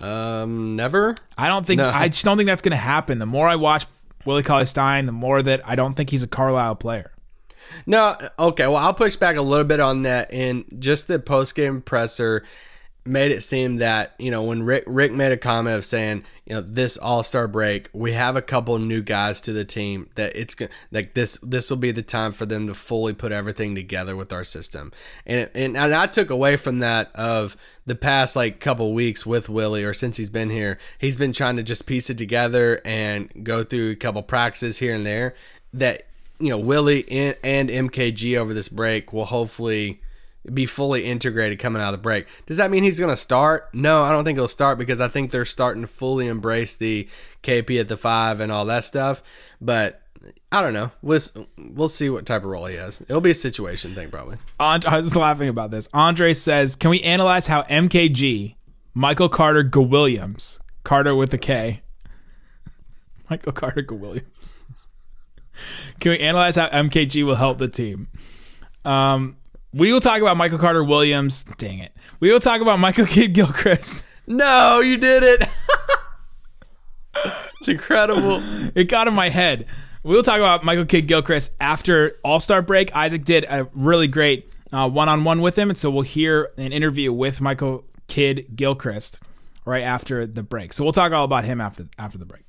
Um, 0.00 0.76
never. 0.76 1.16
I 1.38 1.48
don't 1.48 1.66
think. 1.66 1.78
No. 1.78 1.88
I 1.88 2.08
just 2.08 2.24
don't 2.24 2.37
think 2.37 2.48
that's 2.48 2.62
going 2.62 2.72
to 2.72 2.76
happen. 2.76 3.18
The 3.18 3.26
more 3.26 3.48
I 3.48 3.56
watch 3.56 3.87
Willie 4.24 4.42
Cauley 4.42 4.66
Stein, 4.66 5.06
the 5.06 5.12
more 5.12 5.42
that 5.42 5.66
I 5.66 5.76
don't 5.76 5.94
think 5.94 6.11
he's 6.11 6.22
a 6.22 6.28
Carlisle 6.28 6.76
player. 6.76 7.12
No, 7.87 8.16
okay. 8.38 8.66
Well, 8.66 8.76
I'll 8.76 8.94
push 8.94 9.16
back 9.16 9.37
a 9.37 9.42
little 9.42 9.64
bit 9.64 9.80
on 9.80 10.02
that. 10.02 10.32
And 10.32 10.64
just 10.78 11.08
the 11.08 11.18
post 11.18 11.54
game 11.54 11.80
presser 11.80 12.44
made 13.04 13.32
it 13.32 13.42
seem 13.42 13.76
that 13.76 14.14
you 14.18 14.30
know 14.30 14.44
when 14.44 14.62
Rick 14.62 14.84
Rick 14.86 15.12
made 15.12 15.32
a 15.32 15.36
comment 15.36 15.76
of 15.76 15.84
saying 15.84 16.24
you 16.46 16.54
know 16.54 16.60
this 16.60 16.96
All 16.96 17.22
Star 17.22 17.48
break 17.48 17.88
we 17.92 18.12
have 18.12 18.36
a 18.36 18.42
couple 18.42 18.78
new 18.78 19.02
guys 19.02 19.40
to 19.42 19.52
the 19.52 19.64
team 19.64 20.08
that 20.14 20.36
it's 20.36 20.54
go- 20.54 20.68
like 20.92 21.14
this 21.14 21.38
this 21.38 21.68
will 21.68 21.78
be 21.78 21.90
the 21.90 22.02
time 22.02 22.32
for 22.32 22.46
them 22.46 22.68
to 22.68 22.74
fully 22.74 23.12
put 23.12 23.32
everything 23.32 23.74
together 23.74 24.14
with 24.14 24.32
our 24.32 24.44
system. 24.44 24.92
And 25.26 25.50
and, 25.54 25.76
and 25.76 25.94
I 25.94 26.06
took 26.06 26.30
away 26.30 26.56
from 26.56 26.78
that 26.78 27.10
of 27.16 27.56
the 27.86 27.96
past 27.96 28.36
like 28.36 28.60
couple 28.60 28.92
weeks 28.94 29.26
with 29.26 29.48
Willie 29.48 29.84
or 29.84 29.94
since 29.94 30.16
he's 30.16 30.30
been 30.30 30.50
here 30.50 30.78
he's 30.98 31.18
been 31.18 31.32
trying 31.32 31.56
to 31.56 31.64
just 31.64 31.86
piece 31.86 32.08
it 32.08 32.18
together 32.18 32.80
and 32.84 33.44
go 33.44 33.64
through 33.64 33.90
a 33.90 33.96
couple 33.96 34.22
practices 34.22 34.78
here 34.78 34.94
and 34.94 35.04
there 35.04 35.34
that 35.72 36.06
you 36.38 36.50
know 36.50 36.58
Willie 36.58 37.04
and, 37.10 37.36
and 37.42 37.68
MKG 37.68 38.38
over 38.38 38.54
this 38.54 38.68
break 38.68 39.12
will 39.12 39.24
hopefully 39.24 40.00
be 40.50 40.66
fully 40.66 41.05
integrated 41.05 41.59
coming 41.59 41.81
out 41.81 41.88
of 41.88 41.92
the 41.92 42.02
break. 42.02 42.26
Does 42.46 42.57
that 42.57 42.70
mean 42.70 42.83
he's 42.83 42.98
going 42.98 43.11
to 43.11 43.16
start? 43.16 43.68
No, 43.74 44.02
I 44.02 44.11
don't 44.11 44.24
think 44.24 44.38
he'll 44.38 44.48
start 44.48 44.78
because 44.78 45.00
I 45.00 45.09
think 45.09 45.31
they're 45.31 45.44
starting 45.44 45.83
to 45.83 45.88
fully 45.88 46.26
embrace 46.26 46.76
the 46.76 47.09
KP 47.42 47.78
at 47.81 47.88
the 47.88 47.96
five 47.96 48.40
and 48.40 48.50
all 48.50 48.64
that 48.66 48.85
stuff. 48.85 49.22
But 49.61 50.02
I 50.50 50.61
don't 50.62 50.72
know. 50.72 50.90
We'll, 51.00 51.20
we'll 51.57 51.88
see 51.88 52.11
what 52.11 52.26
type 52.26 52.42
of 52.42 52.48
role 52.48 52.66
he 52.66 52.76
has. 52.76 53.00
It'll 53.02 53.20
be 53.20 53.31
a 53.31 53.35
situation 53.35 53.92
thing 53.92 54.11
probably. 54.11 54.38
And- 54.59 54.85
I 54.87 54.96
was 54.96 55.14
laughing 55.16 55.48
about 55.48 55.70
this. 55.70 55.88
Andre 55.92 56.33
says, 56.33 56.76
"Can 56.76 56.90
we 56.90 57.00
analyze 57.02 57.46
how 57.46 57.62
MKG, 57.62 58.57
Michael 58.94 59.28
Carter 59.28 59.68
Williams, 59.81 60.61
Carter 60.85 61.14
with 61.14 61.33
a 61.35 61.38
K, 61.38 61.83
Michael 63.31 63.52
Carter 63.52 63.85
Williams, 63.90 64.52
can 66.00 66.11
we 66.12 66.18
analyze 66.18 66.57
how 66.57 66.68
MKG 66.68 67.24
will 67.24 67.37
help 67.37 67.59
the 67.59 67.68
team?" 67.68 68.09
Um, 68.85 69.37
we 69.72 69.92
will 69.92 70.00
talk 70.00 70.20
about 70.20 70.37
Michael 70.37 70.58
Carter 70.58 70.85
Williams. 70.85 71.44
Dang 71.44 71.78
it. 71.78 71.92
We 72.20 72.32
will 72.32 72.40
talk 72.40 72.61
about 72.61 72.78
Michael 72.78 73.06
Kidd 73.06 73.32
Gilchrist. 73.32 74.04
No, 74.26 74.80
you 74.80 74.96
did 74.96 75.22
it. 75.22 75.48
it's 77.58 77.68
incredible. 77.68 78.38
it 78.74 78.88
got 78.88 79.08
in 79.08 79.14
my 79.14 79.28
head. 79.28 79.66
We'll 80.02 80.22
talk 80.22 80.38
about 80.38 80.64
Michael 80.64 80.85
Kidd 80.85 81.06
Gilchrist 81.06 81.52
after 81.61 82.16
All 82.24 82.40
Star 82.40 82.62
break. 82.62 82.94
Isaac 82.94 83.24
did 83.24 83.44
a 83.48 83.68
really 83.72 84.08
great 84.08 84.50
one 84.70 85.08
on 85.08 85.24
one 85.24 85.40
with 85.42 85.56
him, 85.56 85.70
and 85.70 85.78
so 85.78 85.90
we'll 85.90 86.02
hear 86.02 86.50
an 86.56 86.72
interview 86.72 87.12
with 87.12 87.40
Michael 87.40 87.85
Kidd 88.08 88.56
Gilchrist 88.56 89.20
right 89.64 89.82
after 89.82 90.26
the 90.26 90.42
break. 90.42 90.72
So 90.72 90.82
we'll 90.82 90.92
talk 90.92 91.12
all 91.12 91.24
about 91.24 91.44
him 91.44 91.61
after 91.61 91.87
after 91.98 92.18
the 92.18 92.24
break. 92.24 92.42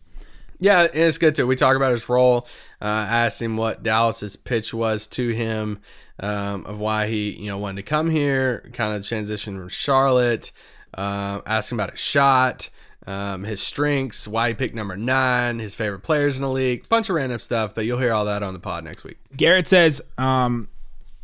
Yeah, 0.63 0.83
and 0.83 0.91
it's 0.93 1.17
good 1.17 1.35
too. 1.35 1.45
We 1.45 1.57
talk 1.57 1.75
about 1.75 1.91
his 1.91 2.07
role. 2.07 2.47
Uh, 2.81 2.85
asked 2.85 3.41
him 3.41 3.57
what 3.57 3.83
Dallas's 3.83 4.37
pitch 4.37 4.73
was 4.73 5.09
to 5.09 5.27
him, 5.27 5.79
um, 6.21 6.65
of 6.65 6.79
why 6.79 7.07
he 7.07 7.31
you 7.31 7.49
know 7.49 7.57
wanted 7.57 7.77
to 7.77 7.83
come 7.83 8.09
here, 8.09 8.69
kind 8.71 8.95
of 8.95 9.05
transition 9.05 9.57
from 9.57 9.67
Charlotte. 9.67 10.53
Uh, 10.93 11.41
him 11.45 11.77
about 11.77 11.91
his 11.91 11.99
shot, 11.99 12.69
um, 13.05 13.43
his 13.43 13.61
strengths, 13.61 14.25
why 14.25 14.47
he 14.47 14.53
picked 14.53 14.73
number 14.73 14.95
nine, 14.95 15.59
his 15.59 15.75
favorite 15.75 15.99
players 15.99 16.37
in 16.37 16.43
the 16.43 16.49
league, 16.49 16.87
bunch 16.87 17.09
of 17.09 17.17
random 17.17 17.39
stuff. 17.39 17.75
But 17.75 17.85
you'll 17.85 17.99
hear 17.99 18.13
all 18.13 18.23
that 18.25 18.41
on 18.41 18.53
the 18.53 18.59
pod 18.59 18.85
next 18.85 19.03
week. 19.03 19.17
Garrett 19.35 19.67
says, 19.67 20.01
um, 20.17 20.69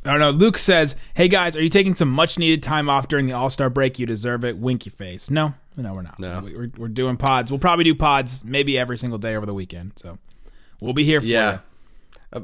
I 0.06 0.12
don't 0.12 0.20
know. 0.20 0.32
Luke 0.32 0.58
says, 0.58 0.98
"Hey 1.14 1.30
guys, 1.30 1.56
are 1.56 1.64
you 1.64 1.70
taking 1.70 1.96
some 1.96 2.10
much 2.10 2.38
needed 2.38 2.62
time 2.62 2.90
off 2.90 3.08
during 3.08 3.28
the 3.28 3.34
All 3.34 3.50
Star 3.50 3.70
break? 3.70 4.00
You 4.00 4.06
deserve 4.06 4.44
it." 4.44 4.58
Winky 4.58 4.90
face. 4.90 5.32
No, 5.32 5.54
no, 5.82 5.94
we're 5.94 6.02
not. 6.02 6.20
No. 6.20 6.42
We- 6.42 6.54
we're, 6.56 6.72
we're 6.78 6.88
doing 6.88 7.18
pods. 7.18 7.52
We'll 7.52 7.60
probably 7.60 7.84
do 7.86 7.96
pods 7.96 8.44
maybe 8.44 8.78
every 8.78 8.98
single 8.98 9.18
day 9.20 9.36
over 9.36 9.46
the 9.46 9.54
weekend. 9.54 9.94
So 9.98 10.18
we'll 10.80 10.94
be 10.94 11.04
here 11.06 11.22
for 11.22 11.28
Yeah. 11.28 11.52
you. 11.54 11.60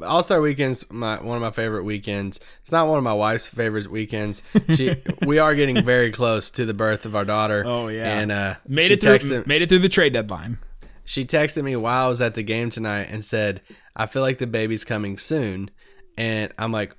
All 0.02 0.20
Star 0.24 0.40
Weekends, 0.40 0.90
my 0.90 1.22
one 1.22 1.36
of 1.36 1.42
my 1.42 1.52
favorite 1.52 1.84
weekends. 1.84 2.40
It's 2.60 2.72
not 2.72 2.88
one 2.88 2.98
of 2.98 3.04
my 3.04 3.12
wife's 3.12 3.46
favorite 3.46 3.86
weekends. 3.88 4.42
She, 4.74 4.96
we 5.26 5.38
are 5.38 5.54
getting 5.54 5.84
very 5.84 6.10
close 6.10 6.50
to 6.52 6.64
the 6.66 6.74
birth 6.74 7.06
of 7.06 7.14
our 7.14 7.24
daughter. 7.24 7.62
Oh 7.64 7.86
yeah, 7.86 8.18
and 8.18 8.32
uh, 8.32 8.54
made 8.66 8.90
it 8.90 9.00
through. 9.00 9.18
texted- 9.18 9.46
Made 9.46 9.62
it 9.62 9.68
through 9.68 9.78
the 9.78 9.88
trade 9.88 10.12
deadline. 10.12 10.58
she 11.04 11.24
texted 11.24 11.62
me 11.62 11.76
while 11.76 12.06
I 12.06 12.08
was 12.08 12.20
at 12.20 12.34
the 12.34 12.42
game 12.42 12.68
tonight 12.68 13.06
and 13.10 13.24
said, 13.24 13.60
"I 13.94 14.06
feel 14.06 14.22
like 14.22 14.38
the 14.38 14.48
baby's 14.48 14.84
coming 14.84 15.18
soon," 15.18 15.70
and 16.18 16.52
I'm 16.58 16.72
like, 16.72 16.96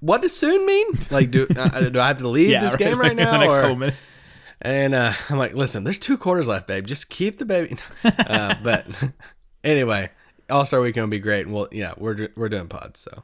"What 0.00 0.22
does 0.22 0.34
soon 0.34 0.64
mean? 0.64 0.86
Like, 1.10 1.30
do 1.30 1.46
uh, 1.58 1.80
do 1.90 2.00
I 2.00 2.08
have 2.08 2.18
to 2.18 2.28
leave 2.28 2.48
Yeah, 2.50 2.60
this 2.62 2.76
game 2.76 2.98
right 2.98 3.10
in 3.10 3.16
the 3.18 3.24
now?" 3.24 3.40
next 3.40 3.58
or- 3.58 3.60
couple 3.60 3.76
minutes. 3.76 4.20
And 4.62 4.94
uh, 4.94 5.12
I'm 5.30 5.38
like, 5.38 5.54
"Listen, 5.54 5.84
there's 5.84 5.98
two 5.98 6.18
quarters 6.18 6.48
left, 6.48 6.66
babe. 6.66 6.86
Just 6.86 7.10
keep 7.10 7.38
the 7.38 7.44
baby." 7.44 7.76
uh, 8.04 8.54
but 8.62 8.86
anyway, 9.64 10.10
All 10.50 10.64
Star 10.64 10.80
Weekend 10.80 11.04
will 11.04 11.10
be 11.10 11.18
great, 11.18 11.46
and 11.46 11.54
we'll 11.54 11.68
yeah, 11.72 11.92
we're 11.96 12.28
we're 12.36 12.48
doing 12.48 12.68
pods, 12.68 13.00
so 13.00 13.22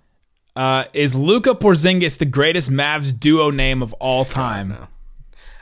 Uh, 0.57 0.85
is 0.93 1.15
Luca 1.15 1.55
Porzingis 1.55 2.19
the 2.19 2.25
greatest 2.27 2.71
Mavs 2.71 3.19
duo 3.19 3.51
name 3.51 3.83
of 3.83 3.93
all 3.95 4.25
time? 4.25 4.71
no. 4.71 4.89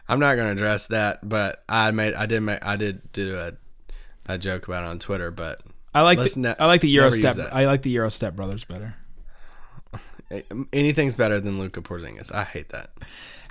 I'm 0.09 0.19
not 0.19 0.35
going 0.35 0.49
to 0.49 0.53
address 0.53 0.89
that. 0.89 1.27
But 1.27 1.63
I 1.69 1.91
made 1.93 2.15
I 2.15 2.27
did 2.27 2.41
make 2.41 2.65
I 2.65 2.77
did 2.77 3.13
do 3.13 3.39
a 3.39 3.53
a 4.27 4.37
joke 4.39 4.69
about 4.69 4.85
it 4.85 4.89
on 4.89 4.99
Twitter, 4.99 5.31
but 5.31 5.63
I 5.95 6.03
like 6.03 6.19
the, 6.19 6.33
ne- 6.37 6.55
I 6.59 6.67
like 6.67 6.81
the 6.81 6.89
Euro 6.91 7.11
step. 7.11 7.37
I 7.53 7.67
like 7.67 7.83
the 7.83 7.91
Euro 7.91 8.11
step 8.11 8.37
brothers 8.37 8.65
better. 8.65 8.95
anything's 10.73 11.17
better 11.17 11.41
than 11.41 11.59
Luca 11.59 11.83
Porzingis. 11.83 12.33
I 12.35 12.45
hate 12.45 12.71
that. 12.71 12.91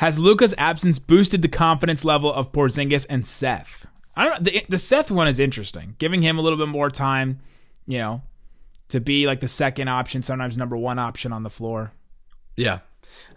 Has 0.02 0.18
Luka's 0.18 0.56
absence 0.58 0.98
boosted 0.98 1.44
the 1.44 1.48
confidence 1.48 2.04
level 2.04 2.34
of 2.34 2.52
Porzingis 2.52 3.06
and 3.08 3.24
Seth? 3.24 3.86
I 4.16 4.26
don't. 4.26 4.44
The, 4.44 4.66
the 4.68 4.80
Seth 4.80 5.12
one 5.12 5.28
is 5.28 5.40
interesting, 5.40 5.96
giving 6.00 6.24
him 6.24 6.40
a 6.40 6.42
little 6.42 6.58
bit 6.58 6.70
more 6.70 6.90
time. 6.90 7.40
You 7.86 8.00
know, 8.00 8.22
to 8.88 9.00
be 9.00 9.28
like 9.28 9.42
the 9.42 9.48
second 9.48 9.90
option, 9.90 10.24
sometimes 10.24 10.58
number 10.58 10.76
one 10.76 10.98
option 10.98 11.32
on 11.32 11.44
the 11.44 11.52
floor. 11.52 11.92
Yeah. 12.58 12.80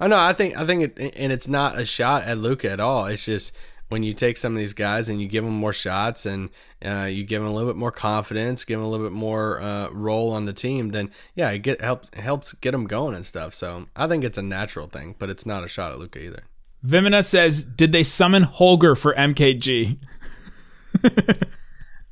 I 0.00 0.08
know. 0.08 0.16
I 0.16 0.32
think 0.32 0.56
I 0.56 0.64
think 0.64 0.96
it, 0.98 1.14
and 1.18 1.30
it's 1.30 1.48
not 1.48 1.78
a 1.78 1.84
shot 1.84 2.22
at 2.22 2.38
Luka 2.38 2.70
at 2.70 2.80
all. 2.80 3.04
It's 3.04 3.26
just 3.26 3.54
when 3.90 4.02
you 4.02 4.14
take 4.14 4.38
some 4.38 4.54
of 4.54 4.58
these 4.58 4.72
guys 4.72 5.10
and 5.10 5.20
you 5.20 5.28
give 5.28 5.44
them 5.44 5.52
more 5.52 5.74
shots 5.74 6.24
and 6.24 6.48
uh, 6.82 7.02
you 7.10 7.24
give 7.24 7.42
them 7.42 7.50
a 7.50 7.54
little 7.54 7.68
bit 7.68 7.76
more 7.76 7.92
confidence, 7.92 8.64
give 8.64 8.78
them 8.78 8.86
a 8.86 8.90
little 8.90 9.04
bit 9.04 9.12
more 9.12 9.60
uh, 9.60 9.90
role 9.90 10.32
on 10.32 10.46
the 10.46 10.54
team, 10.54 10.92
then 10.92 11.10
yeah, 11.34 11.50
it 11.50 11.58
get 11.58 11.82
helps 11.82 12.08
helps 12.18 12.54
get 12.54 12.70
them 12.70 12.86
going 12.86 13.14
and 13.14 13.26
stuff. 13.26 13.52
So 13.52 13.84
I 13.94 14.06
think 14.06 14.24
it's 14.24 14.38
a 14.38 14.42
natural 14.42 14.86
thing, 14.86 15.14
but 15.18 15.28
it's 15.28 15.44
not 15.44 15.62
a 15.62 15.68
shot 15.68 15.92
at 15.92 15.98
Luka 15.98 16.24
either. 16.24 16.44
Vimina 16.84 17.24
says, 17.24 17.64
"Did 17.64 17.92
they 17.92 18.02
summon 18.02 18.42
Holger 18.42 18.94
for 18.94 19.14
MKG?" 19.14 19.98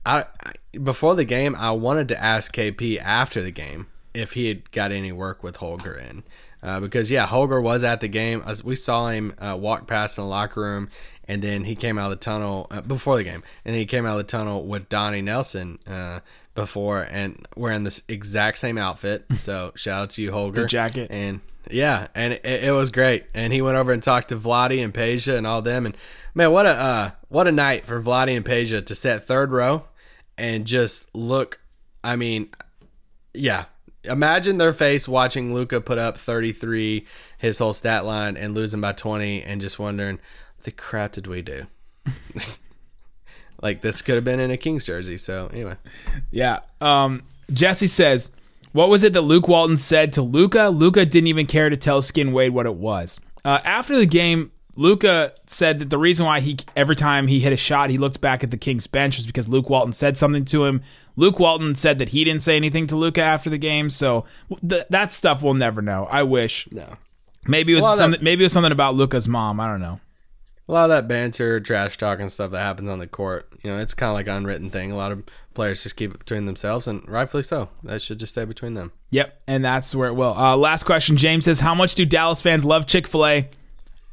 I, 0.06 0.24
I 0.24 0.24
before 0.82 1.14
the 1.14 1.24
game, 1.24 1.54
I 1.56 1.72
wanted 1.72 2.08
to 2.08 2.22
ask 2.22 2.54
KP 2.54 2.98
after 2.98 3.42
the 3.42 3.50
game 3.50 3.88
if 4.14 4.32
he 4.32 4.48
had 4.48 4.70
got 4.72 4.90
any 4.92 5.12
work 5.12 5.42
with 5.42 5.56
Holger 5.56 5.94
in, 5.94 6.22
uh, 6.62 6.80
because 6.80 7.10
yeah, 7.10 7.26
Holger 7.26 7.60
was 7.60 7.84
at 7.84 8.00
the 8.00 8.08
game. 8.08 8.42
As 8.46 8.64
we 8.64 8.74
saw 8.76 9.08
him 9.08 9.34
uh, 9.38 9.56
walk 9.58 9.86
past 9.86 10.16
in 10.16 10.24
the 10.24 10.28
locker 10.28 10.60
room, 10.60 10.88
and 11.28 11.42
then 11.42 11.64
he 11.64 11.76
came 11.76 11.98
out 11.98 12.10
of 12.10 12.18
the 12.18 12.24
tunnel 12.24 12.66
uh, 12.70 12.80
before 12.80 13.16
the 13.16 13.24
game, 13.24 13.42
and 13.64 13.74
then 13.74 13.80
he 13.80 13.86
came 13.86 14.06
out 14.06 14.12
of 14.12 14.26
the 14.26 14.30
tunnel 14.30 14.64
with 14.64 14.88
Donnie 14.88 15.22
Nelson 15.22 15.78
uh, 15.86 16.20
before, 16.54 17.06
and 17.10 17.46
wearing 17.56 17.84
this 17.84 18.02
exact 18.08 18.58
same 18.58 18.78
outfit. 18.78 19.24
So 19.36 19.72
shout 19.74 20.02
out 20.02 20.10
to 20.10 20.22
you, 20.22 20.32
Holger. 20.32 20.62
The 20.62 20.68
jacket. 20.68 21.10
and 21.10 21.40
yeah, 21.70 22.08
and 22.14 22.32
it, 22.32 22.44
it 22.44 22.72
was 22.72 22.90
great. 22.90 23.24
And 23.34 23.52
he 23.52 23.62
went 23.62 23.76
over 23.76 23.92
and 23.92 24.02
talked 24.02 24.30
to 24.30 24.36
Vlade 24.36 24.82
and 24.82 24.92
Peja 24.92 25.36
and 25.36 25.46
all 25.46 25.62
them, 25.62 25.86
and 25.86 25.96
man, 26.34 26.52
what 26.52 26.66
a 26.66 26.70
uh, 26.70 27.10
what 27.28 27.46
a 27.46 27.52
night 27.52 27.86
for 27.86 28.00
Vlade 28.00 28.36
and 28.36 28.44
Peja 28.44 28.84
to 28.84 28.94
set 28.94 29.24
third 29.24 29.52
row 29.52 29.84
and 30.36 30.66
just 30.66 31.06
look. 31.14 31.60
I 32.04 32.16
mean, 32.16 32.48
yeah. 33.34 33.66
Imagine 34.04 34.58
their 34.58 34.72
face 34.72 35.06
watching 35.06 35.54
Luka 35.54 35.80
put 35.80 35.96
up 35.96 36.18
33, 36.18 37.06
his 37.38 37.58
whole 37.58 37.72
stat 37.72 38.04
line, 38.04 38.36
and 38.36 38.52
losing 38.52 38.80
by 38.80 38.90
20, 38.90 39.44
and 39.44 39.60
just 39.60 39.78
wondering, 39.78 40.16
what 40.16 40.64
the 40.64 40.72
crap 40.72 41.12
did 41.12 41.28
we 41.28 41.40
do? 41.40 41.68
like, 43.62 43.80
this 43.80 44.02
could 44.02 44.16
have 44.16 44.24
been 44.24 44.40
in 44.40 44.50
a 44.50 44.56
Kings 44.56 44.86
jersey. 44.86 45.18
So, 45.18 45.46
anyway. 45.52 45.76
Yeah. 46.32 46.60
Um, 46.80 47.22
Jesse 47.52 47.86
says, 47.86 48.32
"What 48.72 48.88
was 48.88 49.02
it 49.04 49.12
that 49.12 49.20
Luke 49.22 49.48
Walton 49.48 49.76
said 49.78 50.12
to 50.14 50.22
Luka? 50.22 50.68
Luka 50.68 51.04
didn't 51.06 51.28
even 51.28 51.46
care 51.46 51.70
to 51.70 51.76
tell 51.76 52.02
Skin 52.02 52.32
Wade 52.32 52.52
what 52.52 52.66
it 52.66 52.74
was. 52.74 53.20
Uh, 53.44 53.58
after 53.64 53.96
the 53.96 54.06
game, 54.06 54.52
Luka 54.76 55.32
said 55.46 55.78
that 55.80 55.90
the 55.90 55.98
reason 55.98 56.24
why 56.24 56.40
he 56.40 56.56
every 56.74 56.96
time 56.96 57.26
he 57.28 57.40
hit 57.40 57.52
a 57.52 57.56
shot, 57.56 57.90
he 57.90 57.98
looked 57.98 58.20
back 58.20 58.42
at 58.42 58.50
the 58.50 58.56
Kings 58.56 58.86
bench 58.86 59.16
was 59.18 59.26
because 59.26 59.48
Luke 59.48 59.68
Walton 59.68 59.92
said 59.92 60.16
something 60.16 60.44
to 60.46 60.64
him. 60.64 60.82
Luke 61.16 61.38
Walton 61.38 61.74
said 61.74 61.98
that 61.98 62.08
he 62.10 62.24
didn't 62.24 62.42
say 62.42 62.56
anything 62.56 62.86
to 62.86 62.96
Luka 62.96 63.20
after 63.20 63.50
the 63.50 63.58
game, 63.58 63.90
so 63.90 64.24
th- 64.66 64.84
that 64.88 65.12
stuff 65.12 65.42
we'll 65.42 65.52
never 65.54 65.82
know. 65.82 66.06
I 66.10 66.22
wish. 66.22 66.66
No. 66.72 66.96
Maybe 67.46 67.72
it 67.72 67.76
was 67.76 67.82
Well, 67.82 67.92
that- 67.96 67.98
something. 67.98 68.24
maybe 68.24 68.42
it 68.42 68.46
was 68.46 68.52
something 68.52 68.72
about 68.72 68.94
Luka's 68.94 69.28
mom. 69.28 69.60
I 69.60 69.66
don't 69.68 69.80
know. 69.82 70.00
A 70.68 70.72
lot 70.72 70.84
of 70.84 70.90
that 70.90 71.08
banter, 71.08 71.60
trash 71.60 71.98
talk, 71.98 72.20
and 72.20 72.32
stuff 72.32 72.52
that 72.52 72.60
happens 72.60 72.88
on 72.88 73.00
the 73.00 73.06
court, 73.08 73.48
you 73.62 73.70
know, 73.70 73.78
it's 73.78 73.92
kind 73.94 74.08
of 74.08 74.14
like 74.14 74.28
an 74.28 74.36
unwritten 74.36 74.70
thing. 74.70 74.92
A 74.92 74.96
lot 74.96 75.12
of 75.12 75.22
players 75.54 75.82
just 75.82 75.96
keep 75.96 76.12
it 76.14 76.18
between 76.18 76.44
themselves, 76.46 76.86
and 76.88 77.06
rightfully 77.08 77.42
so. 77.42 77.68
That 77.82 78.02
should 78.02 78.18
just 78.18 78.32
stay 78.32 78.44
between 78.44 78.74
them. 78.74 78.92
Yep, 79.10 79.42
and 79.46 79.64
that's 79.64 79.94
where 79.94 80.08
it 80.08 80.14
will. 80.14 80.34
Uh, 80.36 80.56
last 80.56 80.84
question. 80.84 81.16
James 81.16 81.44
says, 81.44 81.60
"How 81.60 81.74
much 81.74 81.94
do 81.94 82.04
Dallas 82.04 82.40
fans 82.40 82.64
love 82.64 82.86
Chick 82.86 83.06
Fil 83.06 83.26
A?" 83.26 83.48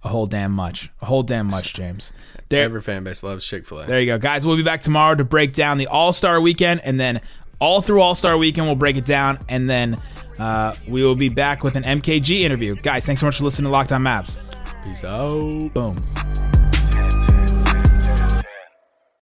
A 0.04 0.08
whole 0.10 0.28
damn 0.28 0.52
much. 0.52 0.90
A 1.02 1.06
whole 1.06 1.24
damn 1.24 1.48
much, 1.48 1.74
James. 1.74 2.14
There, 2.48 2.64
Every 2.64 2.82
fan 2.82 3.04
base 3.04 3.22
loves 3.22 3.46
Chick 3.46 3.66
Fil 3.66 3.82
A. 3.82 3.86
There 3.86 4.00
you 4.00 4.06
go, 4.06 4.18
guys. 4.18 4.46
We'll 4.46 4.58
be 4.58 4.64
back 4.64 4.82
tomorrow 4.82 5.16
to 5.16 5.24
break 5.24 5.54
down 5.54 5.78
the 5.78 5.88
All 5.88 6.14
Star 6.14 6.40
Weekend, 6.42 6.82
and 6.84 7.00
then 7.00 7.22
all 7.60 7.82
through 7.82 8.02
All 8.02 8.16
Star 8.16 8.38
Weekend, 8.38 8.68
we'll 8.68 8.76
break 8.76 8.96
it 8.98 9.06
down, 9.06 9.40
and 9.50 9.70
then 9.70 9.98
uh, 10.40 10.74
we 10.88 11.04
will 11.04 11.16
be 11.16 11.30
back 11.30 11.64
with 11.64 11.76
an 11.76 11.84
MKG 11.84 12.42
interview. 12.42 12.76
Guys, 12.76 13.06
thanks 13.06 13.20
so 13.20 13.28
much 13.28 13.38
for 13.38 13.44
listening 13.44 13.66
to 13.66 13.72
Locked 13.72 13.92
On 13.92 14.02
Mavs. 14.02 14.38
Peace 14.86 15.04
out. 15.04 15.74
Boom. 15.74 16.59